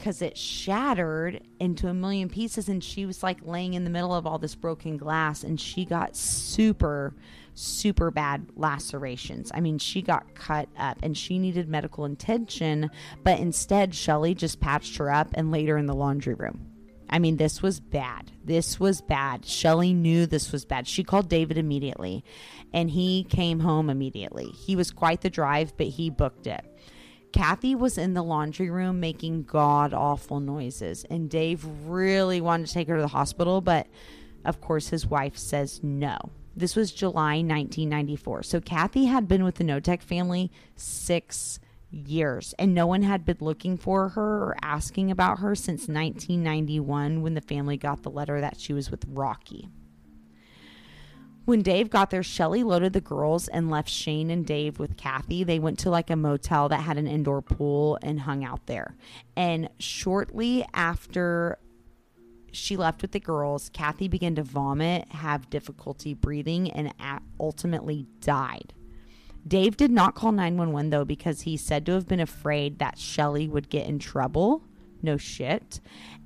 because 0.00 0.22
it 0.22 0.34
shattered 0.36 1.42
into 1.58 1.86
a 1.86 1.92
million 1.92 2.30
pieces 2.30 2.70
and 2.70 2.82
she 2.82 3.04
was 3.04 3.22
like 3.22 3.38
laying 3.42 3.74
in 3.74 3.84
the 3.84 3.90
middle 3.90 4.14
of 4.14 4.26
all 4.26 4.38
this 4.38 4.54
broken 4.54 4.96
glass 4.96 5.44
and 5.44 5.60
she 5.60 5.84
got 5.84 6.16
super 6.16 7.14
super 7.54 8.10
bad 8.10 8.46
lacerations. 8.56 9.50
I 9.52 9.60
mean, 9.60 9.76
she 9.78 10.00
got 10.00 10.34
cut 10.34 10.70
up 10.78 10.96
and 11.02 11.14
she 11.14 11.38
needed 11.38 11.68
medical 11.68 12.06
attention, 12.06 12.90
but 13.22 13.38
instead 13.38 13.94
Shelly 13.94 14.34
just 14.34 14.60
patched 14.60 14.96
her 14.96 15.10
up 15.10 15.28
and 15.34 15.50
laid 15.50 15.68
her 15.68 15.76
in 15.76 15.84
the 15.84 15.94
laundry 15.94 16.32
room. 16.32 16.66
I 17.10 17.18
mean, 17.18 17.36
this 17.36 17.60
was 17.60 17.78
bad. 17.78 18.30
This 18.42 18.80
was 18.80 19.02
bad. 19.02 19.44
Shelly 19.44 19.92
knew 19.92 20.24
this 20.24 20.50
was 20.50 20.64
bad. 20.64 20.88
She 20.88 21.04
called 21.04 21.28
David 21.28 21.58
immediately 21.58 22.24
and 22.72 22.88
he 22.88 23.24
came 23.24 23.60
home 23.60 23.90
immediately. 23.90 24.46
He 24.46 24.76
was 24.76 24.92
quite 24.92 25.20
the 25.20 25.28
drive, 25.28 25.76
but 25.76 25.88
he 25.88 26.08
booked 26.08 26.46
it. 26.46 26.64
Kathy 27.32 27.74
was 27.74 27.96
in 27.98 28.14
the 28.14 28.22
laundry 28.22 28.70
room 28.70 29.00
making 29.00 29.44
god 29.44 29.94
awful 29.94 30.40
noises, 30.40 31.04
and 31.08 31.30
Dave 31.30 31.64
really 31.86 32.40
wanted 32.40 32.66
to 32.66 32.72
take 32.72 32.88
her 32.88 32.96
to 32.96 33.02
the 33.02 33.08
hospital, 33.08 33.60
but 33.60 33.86
of 34.44 34.60
course, 34.60 34.88
his 34.88 35.06
wife 35.06 35.36
says 35.36 35.80
no. 35.82 36.16
This 36.56 36.74
was 36.74 36.92
July 36.92 37.36
1994. 37.36 38.42
So 38.42 38.60
Kathy 38.60 39.06
had 39.06 39.28
been 39.28 39.44
with 39.44 39.56
the 39.56 39.64
Knotek 39.64 40.02
family 40.02 40.50
six 40.76 41.60
years, 41.90 42.54
and 42.58 42.74
no 42.74 42.86
one 42.86 43.02
had 43.02 43.24
been 43.24 43.38
looking 43.40 43.76
for 43.76 44.10
her 44.10 44.44
or 44.44 44.56
asking 44.62 45.10
about 45.10 45.38
her 45.40 45.54
since 45.54 45.88
1991 45.88 47.22
when 47.22 47.34
the 47.34 47.40
family 47.40 47.76
got 47.76 48.02
the 48.02 48.10
letter 48.10 48.40
that 48.40 48.58
she 48.58 48.72
was 48.72 48.90
with 48.90 49.04
Rocky. 49.08 49.68
When 51.50 51.62
Dave 51.62 51.90
got 51.90 52.10
there, 52.10 52.22
Shelly 52.22 52.62
loaded 52.62 52.92
the 52.92 53.00
girls 53.00 53.48
and 53.48 53.68
left 53.68 53.88
Shane 53.88 54.30
and 54.30 54.46
Dave 54.46 54.78
with 54.78 54.96
Kathy. 54.96 55.42
They 55.42 55.58
went 55.58 55.80
to 55.80 55.90
like 55.90 56.08
a 56.08 56.14
motel 56.14 56.68
that 56.68 56.82
had 56.82 56.96
an 56.96 57.08
indoor 57.08 57.42
pool 57.42 57.98
and 58.02 58.20
hung 58.20 58.44
out 58.44 58.66
there. 58.66 58.94
And 59.36 59.68
shortly 59.80 60.64
after 60.72 61.58
she 62.52 62.76
left 62.76 63.02
with 63.02 63.10
the 63.10 63.18
girls, 63.18 63.68
Kathy 63.72 64.06
began 64.06 64.36
to 64.36 64.44
vomit, 64.44 65.08
have 65.08 65.50
difficulty 65.50 66.14
breathing, 66.14 66.70
and 66.70 66.94
ultimately 67.40 68.06
died. 68.20 68.72
Dave 69.44 69.76
did 69.76 69.90
not 69.90 70.14
call 70.14 70.30
911 70.30 70.90
though 70.90 71.04
because 71.04 71.40
he 71.40 71.56
said 71.56 71.84
to 71.86 71.92
have 71.94 72.06
been 72.06 72.20
afraid 72.20 72.78
that 72.78 72.96
Shelly 72.96 73.48
would 73.48 73.68
get 73.68 73.88
in 73.88 73.98
trouble. 73.98 74.62
No 75.02 75.16
shit. 75.16 75.80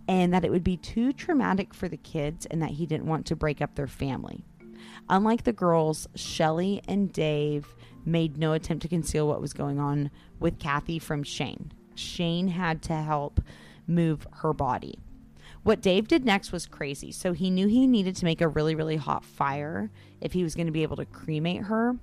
And 0.07 0.35
that 0.35 0.45
it 0.45 0.51
would 0.51 0.65
be 0.65 0.77
too 0.77 1.15
traumatic 1.15 1.73
for 1.73 1.89
the 1.89 1.97
kids 1.97 2.45
and 2.45 2.61
that 2.61 2.73
he 2.73 2.85
didn't 2.85 3.07
want 3.07 3.25
to 3.25 3.37
break 3.37 3.63
up 3.63 3.75
their 3.75 3.87
family. 3.87 4.45
Unlike 5.09 5.45
the 5.45 5.53
girls, 5.53 6.09
Shelly 6.15 6.81
and 6.89 7.13
Dave 7.13 7.75
made 8.05 8.37
no 8.37 8.53
attempt 8.53 8.83
to 8.83 8.89
conceal 8.89 9.29
what 9.29 9.41
was 9.41 9.53
going 9.53 9.79
on 9.79 10.11
with 10.41 10.59
Kathy 10.59 10.99
from 10.99 11.23
Shane. 11.23 11.73
Shane 11.95 12.49
had 12.49 12.83
to 12.83 12.95
help 12.95 13.41
move 13.87 14.27
her 14.39 14.53
body. 14.53 14.99
What 15.63 15.81
Dave 15.81 16.09
did 16.09 16.25
next 16.25 16.53
was 16.53 16.67
crazy. 16.67 17.11
So 17.11 17.33
he 17.33 17.51
knew 17.51 17.67
he 17.67 17.87
needed 17.87 18.17
to 18.17 18.25
make 18.25 18.41
a 18.41 18.49
really, 18.49 18.75
really 18.75 18.97
hot 18.97 19.25
fire 19.25 19.91
if 20.21 20.33
he 20.33 20.43
was 20.43 20.55
going 20.55 20.67
to 20.67 20.73
be 20.73 20.83
able 20.83 20.97
to 20.97 21.07
cremate 21.07 21.63
her. 21.63 21.97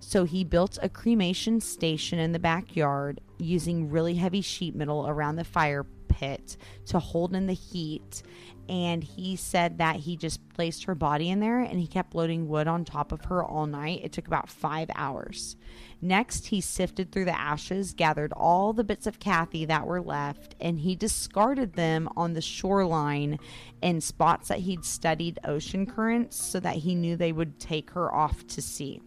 So 0.00 0.24
he 0.24 0.44
built 0.44 0.78
a 0.82 0.88
cremation 0.88 1.60
station 1.60 2.18
in 2.18 2.32
the 2.32 2.38
backyard 2.38 3.20
using 3.38 3.90
really 3.90 4.16
heavy 4.16 4.40
sheet 4.40 4.74
metal 4.74 5.06
around 5.08 5.36
the 5.36 5.44
fire 5.44 5.86
pit 6.08 6.56
to 6.86 6.98
hold 6.98 7.34
in 7.34 7.46
the 7.46 7.54
heat 7.54 8.22
and 8.68 9.04
he 9.04 9.36
said 9.36 9.78
that 9.78 9.96
he 9.96 10.16
just 10.16 10.48
placed 10.54 10.84
her 10.84 10.94
body 10.94 11.28
in 11.28 11.40
there 11.40 11.60
and 11.60 11.78
he 11.78 11.86
kept 11.86 12.14
loading 12.14 12.48
wood 12.48 12.66
on 12.66 12.84
top 12.84 13.12
of 13.12 13.26
her 13.26 13.44
all 13.44 13.66
night. 13.66 14.00
It 14.02 14.12
took 14.12 14.26
about 14.26 14.48
five 14.48 14.88
hours. 14.94 15.56
Next, 16.00 16.46
he 16.46 16.60
sifted 16.60 17.12
through 17.12 17.26
the 17.26 17.38
ashes, 17.38 17.92
gathered 17.92 18.32
all 18.32 18.72
the 18.72 18.84
bits 18.84 19.06
of 19.06 19.18
Kathy 19.18 19.64
that 19.66 19.86
were 19.86 20.00
left, 20.00 20.54
and 20.60 20.78
he 20.78 20.96
discarded 20.96 21.74
them 21.74 22.08
on 22.16 22.32
the 22.32 22.40
shoreline 22.40 23.38
in 23.82 24.00
spots 24.00 24.48
that 24.48 24.60
he'd 24.60 24.84
studied 24.84 25.38
ocean 25.44 25.86
currents 25.86 26.36
so 26.42 26.60
that 26.60 26.76
he 26.76 26.94
knew 26.94 27.16
they 27.16 27.32
would 27.32 27.58
take 27.58 27.90
her 27.90 28.14
off 28.14 28.46
to 28.48 28.62
sea. 28.62 29.00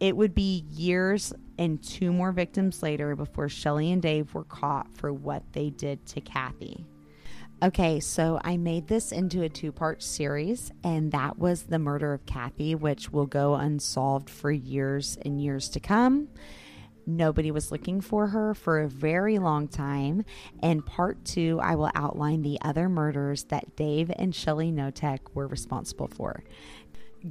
It 0.00 0.16
would 0.16 0.34
be 0.34 0.64
years 0.70 1.32
and 1.58 1.82
two 1.82 2.12
more 2.12 2.32
victims 2.32 2.82
later 2.82 3.14
before 3.14 3.48
Shelly 3.48 3.92
and 3.92 4.02
Dave 4.02 4.34
were 4.34 4.44
caught 4.44 4.94
for 4.96 5.12
what 5.12 5.42
they 5.52 5.70
did 5.70 6.04
to 6.06 6.20
Kathy. 6.20 6.86
Okay, 7.62 8.00
so 8.00 8.40
I 8.44 8.56
made 8.56 8.88
this 8.88 9.12
into 9.12 9.42
a 9.42 9.48
two 9.48 9.72
part 9.72 10.02
series, 10.02 10.72
and 10.82 11.12
that 11.12 11.38
was 11.38 11.62
the 11.62 11.78
murder 11.78 12.12
of 12.12 12.26
Kathy, 12.26 12.74
which 12.74 13.10
will 13.10 13.26
go 13.26 13.54
unsolved 13.54 14.28
for 14.28 14.50
years 14.50 15.16
and 15.22 15.40
years 15.40 15.68
to 15.70 15.80
come. 15.80 16.28
Nobody 17.06 17.50
was 17.50 17.70
looking 17.70 18.00
for 18.00 18.28
her 18.28 18.54
for 18.54 18.80
a 18.80 18.88
very 18.88 19.38
long 19.38 19.68
time. 19.68 20.24
And 20.62 20.84
part 20.84 21.24
two, 21.24 21.60
I 21.62 21.74
will 21.74 21.90
outline 21.94 22.42
the 22.42 22.58
other 22.62 22.88
murders 22.88 23.44
that 23.44 23.76
Dave 23.76 24.10
and 24.16 24.34
Shelly 24.34 24.72
Knotek 24.72 25.20
were 25.34 25.46
responsible 25.46 26.08
for 26.08 26.42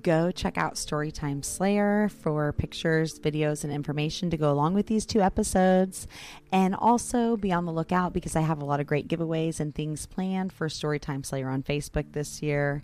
go 0.02 0.32
check 0.32 0.58
out 0.58 0.76
Storytime 0.76 1.44
Slayer 1.46 2.10
for 2.10 2.52
pictures, 2.54 3.20
videos, 3.20 3.64
and 3.64 3.72
information 3.72 4.30
to 4.32 4.38
go 4.38 4.52
along 4.52 4.74
with 4.74 4.88
these 4.88 5.06
two 5.06 5.22
episodes. 5.22 6.08
And 6.52 6.76
also 6.76 7.38
be 7.38 7.52
on 7.52 7.66
the 7.66 7.72
lookout 7.72 8.14
because 8.14 8.36
I 8.36 8.42
have 8.42 8.62
a 8.62 8.66
lot 8.66 8.80
of 8.80 8.88
great 8.88 9.08
giveaways 9.08 9.60
and 9.60 9.74
things 9.74 10.06
planned 10.06 10.52
for 10.52 10.68
Storytime 10.68 11.26
Slayer 11.26 11.50
on 11.50 11.64
Facebook 11.64 12.12
this 12.14 12.42
year. 12.42 12.82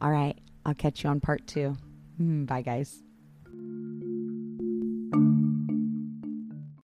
All 0.00 0.10
right, 0.10 0.38
I'll 0.64 0.74
catch 0.74 1.04
you 1.04 1.10
on 1.10 1.20
part 1.20 1.46
two. 1.46 1.76
Mm, 2.20 2.46
bye, 2.46 2.62
guys. 2.62 3.02